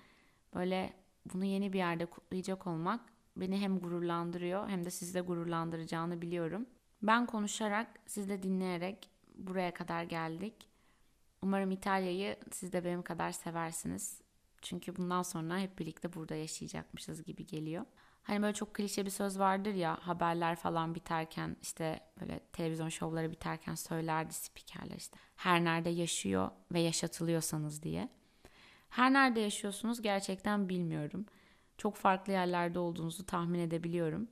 böyle 0.54 0.92
bunu 1.34 1.44
yeni 1.44 1.72
bir 1.72 1.78
yerde 1.78 2.06
kutlayacak 2.06 2.66
olmak 2.66 3.00
beni 3.36 3.60
hem 3.60 3.78
gururlandırıyor 3.78 4.68
hem 4.68 4.84
de 4.84 4.90
sizi 4.90 5.14
de 5.14 5.20
gururlandıracağını 5.20 6.22
biliyorum. 6.22 6.66
Ben 7.02 7.26
konuşarak, 7.26 7.86
siz 8.06 8.28
de 8.28 8.42
dinleyerek 8.42 9.10
buraya 9.34 9.74
kadar 9.74 10.02
geldik. 10.02 10.54
Umarım 11.42 11.70
İtalya'yı 11.70 12.36
siz 12.52 12.72
de 12.72 12.84
benim 12.84 13.02
kadar 13.02 13.32
seversiniz. 13.32 14.20
Çünkü 14.68 14.96
bundan 14.96 15.22
sonra 15.22 15.58
hep 15.58 15.78
birlikte 15.78 16.12
burada 16.12 16.34
yaşayacakmışız 16.34 17.22
gibi 17.24 17.46
geliyor. 17.46 17.84
Hani 18.22 18.42
böyle 18.42 18.54
çok 18.54 18.74
klişe 18.74 19.04
bir 19.06 19.10
söz 19.10 19.38
vardır 19.38 19.74
ya 19.74 19.98
haberler 20.00 20.56
falan 20.56 20.94
biterken 20.94 21.56
işte 21.62 22.00
böyle 22.20 22.40
televizyon 22.52 22.88
şovları 22.88 23.30
biterken 23.30 23.74
söylerdi 23.74 24.34
spikerler 24.34 24.96
işte. 24.96 25.18
Her 25.36 25.64
nerede 25.64 25.90
yaşıyor 25.90 26.50
ve 26.72 26.80
yaşatılıyorsanız 26.80 27.82
diye. 27.82 28.08
Her 28.88 29.12
nerede 29.12 29.40
yaşıyorsunuz 29.40 30.02
gerçekten 30.02 30.68
bilmiyorum. 30.68 31.26
Çok 31.78 31.96
farklı 31.96 32.32
yerlerde 32.32 32.78
olduğunuzu 32.78 33.26
tahmin 33.26 33.58
edebiliyorum. 33.58 34.28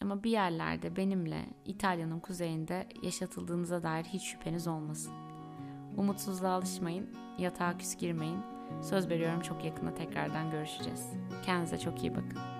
Ama 0.00 0.24
bir 0.24 0.30
yerlerde 0.30 0.96
benimle 0.96 1.46
İtalya'nın 1.66 2.20
kuzeyinde 2.20 2.88
yaşatıldığınıza 3.02 3.82
dair 3.82 4.04
hiç 4.04 4.22
şüpheniz 4.22 4.66
olmasın. 4.66 5.12
Umutsuzluğa 5.96 6.52
alışmayın, 6.52 7.16
yatağa 7.38 7.78
küs 7.78 7.96
girmeyin. 7.96 8.53
Söz 8.82 9.10
veriyorum 9.10 9.40
çok 9.40 9.64
yakında 9.64 9.94
tekrardan 9.94 10.50
görüşeceğiz. 10.50 11.12
Kendinize 11.46 11.78
çok 11.78 12.02
iyi 12.02 12.14
bakın. 12.14 12.53